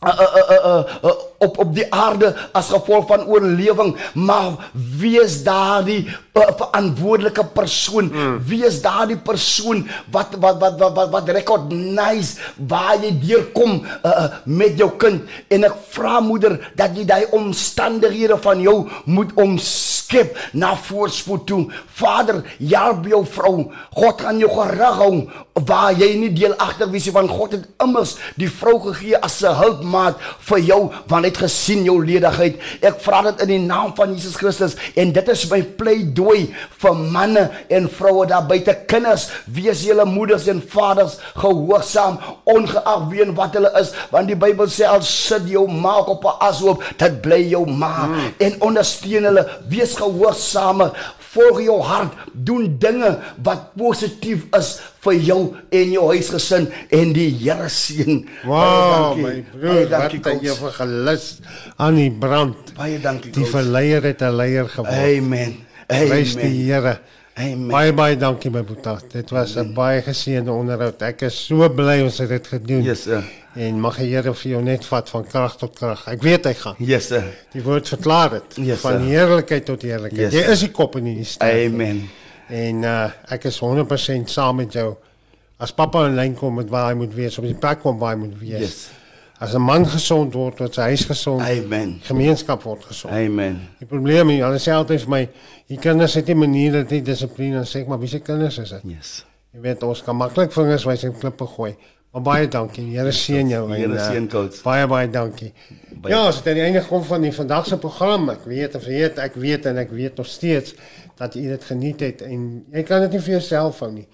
[0.00, 5.20] uh, uh, uh, uh, uh, op op die aarde as gevolg van oorlewing maar wie
[5.20, 8.08] is daardie uh, verantwoordelike persoon.
[8.12, 8.38] Mm.
[8.48, 14.26] wie is daardie persoon wat wat wat wat wat, wat recognize waar jy deurkom uh,
[14.44, 15.28] met jou kind.
[15.48, 19.36] En ek vra moeder dat jy daai omstandighede van jou moet
[20.10, 21.70] omskep na voorspoed toe.
[21.94, 23.70] Vader help jou vrou.
[23.94, 25.30] God gaan jou gerig hou
[25.66, 30.16] waar jy nie deelagtig wees van God het immers die vrou gegee as 'n hulpmaat
[30.48, 32.58] vir jou want hy het gesien jou ledigheid.
[32.82, 36.94] Ek vra dit in die naam van Jesus Christus en dit is my pleidooi vir
[36.94, 38.74] manne en vroue daar buite.
[38.86, 44.36] Kinders, wees julle moeders en vaders gehoorsaam ongeag wie en wat hulle is want die
[44.36, 47.90] Bybel sê al sit jou ma op 'n ashoop, dit bly jou ma.
[47.90, 48.32] Hmm.
[48.38, 50.90] en ondersteun hulle, wees gehoorsame
[51.30, 53.12] volg jou hart, doen dinge
[53.46, 54.72] wat positief is
[55.04, 55.38] vir jou
[55.70, 58.24] en jou huisgesin en die Here seën.
[58.48, 61.28] Wow, my broer, wat het jy vir gelus
[61.78, 62.74] aan die brand?
[62.78, 63.32] Baie dankie.
[63.36, 64.92] Die verleier het 'n leier geword.
[64.92, 65.56] Amen.
[65.86, 66.08] Amen.
[66.08, 66.98] Prys die Here.
[67.40, 67.70] Amen.
[67.72, 68.96] Baie baie dankie my boetie.
[69.12, 71.02] Dit was 'n baie geseënde onderhoud.
[71.02, 72.82] Ek is so bly ons het dit gedoen.
[72.82, 73.24] Yes, sir.
[73.54, 76.06] En mag die Here vir jou net vat van krag tot krag.
[76.06, 76.74] Ek weet hy gaan.
[76.78, 77.24] Yes, sir.
[77.52, 78.66] Die woord verklaar dit.
[78.66, 80.32] Yes, van heerlikheid tot heerlikheid.
[80.32, 81.48] Yes, jy is die kop in die stad.
[81.48, 82.08] Amen.
[82.48, 84.96] En uh, ek is 100% saam met jou.
[85.56, 88.14] As pappa in lyn kom met waar hy moet wees, op die plek kom waar
[88.16, 88.60] hy moet wees.
[88.60, 88.99] Yes.
[89.40, 91.40] As 'n man gesond word, word sy huis gesond.
[91.40, 91.94] Amen.
[92.04, 93.14] Gemeenskap word gesond.
[93.14, 93.60] Amen.
[93.78, 95.20] Die probleem is, hulle sê altyd vir my,
[95.72, 98.74] die kinders het nie maniere dit dissipline en sê ek maar wie se kinders is
[98.76, 98.84] dit?
[98.84, 99.24] Yes.
[99.54, 101.72] Jy weet ons kan maklik vingers wys en klippe gooi.
[102.12, 102.84] Maar baie dankie.
[102.84, 103.62] Die Here seën jou.
[103.70, 104.60] Die Here en, uh, seën coach.
[104.66, 105.52] Baie baie dankie.
[105.94, 108.28] Baie ja, ons het aan die einde gekom van die vandag se program.
[108.32, 110.74] Ek weet of weet, ek weet en ek weet nog steeds
[111.20, 114.08] dat jy dit geniet het en jy kan dit nie vir jouself hou nie.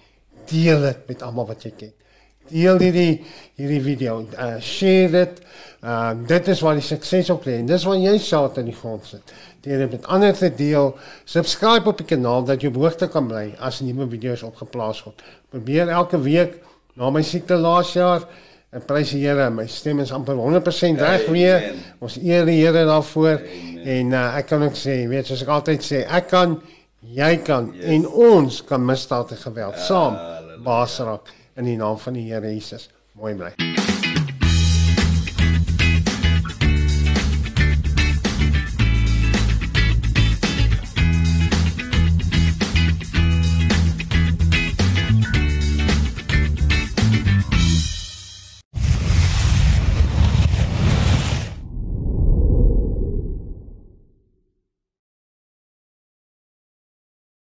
[0.47, 1.93] Deel dit met almal wat jy ken.
[2.49, 3.11] Deel hierdie
[3.57, 4.19] hierdie video.
[4.37, 5.41] Uh share dit.
[5.83, 7.59] Uh dit is waar die sukses op lê.
[7.67, 9.33] Dis waar jy saad in die grond sit.
[9.65, 10.93] Deel dit met ander te deel.
[11.25, 15.23] Subscribe op die kanaal dat jy op hoogte kan bly as nuwe video's opgeplaas word.
[15.53, 16.59] Probeer elke week
[16.97, 18.25] na my siekte laas jaar
[18.71, 19.49] en prys die Here.
[19.49, 21.69] My stem is amper 100% reg weer.
[22.03, 23.43] Ons eer die Here daarvoor.
[23.43, 23.85] Amen.
[23.87, 26.57] En uh, ek kan ook sê, weet soos ek altyd sê, ek kan
[27.15, 27.85] jy kan yes.
[27.93, 30.17] en ons kan misdaad en geweld saam
[30.65, 32.89] baas raak in die naam van die Here Jesus.
[33.17, 33.96] Mooi bly.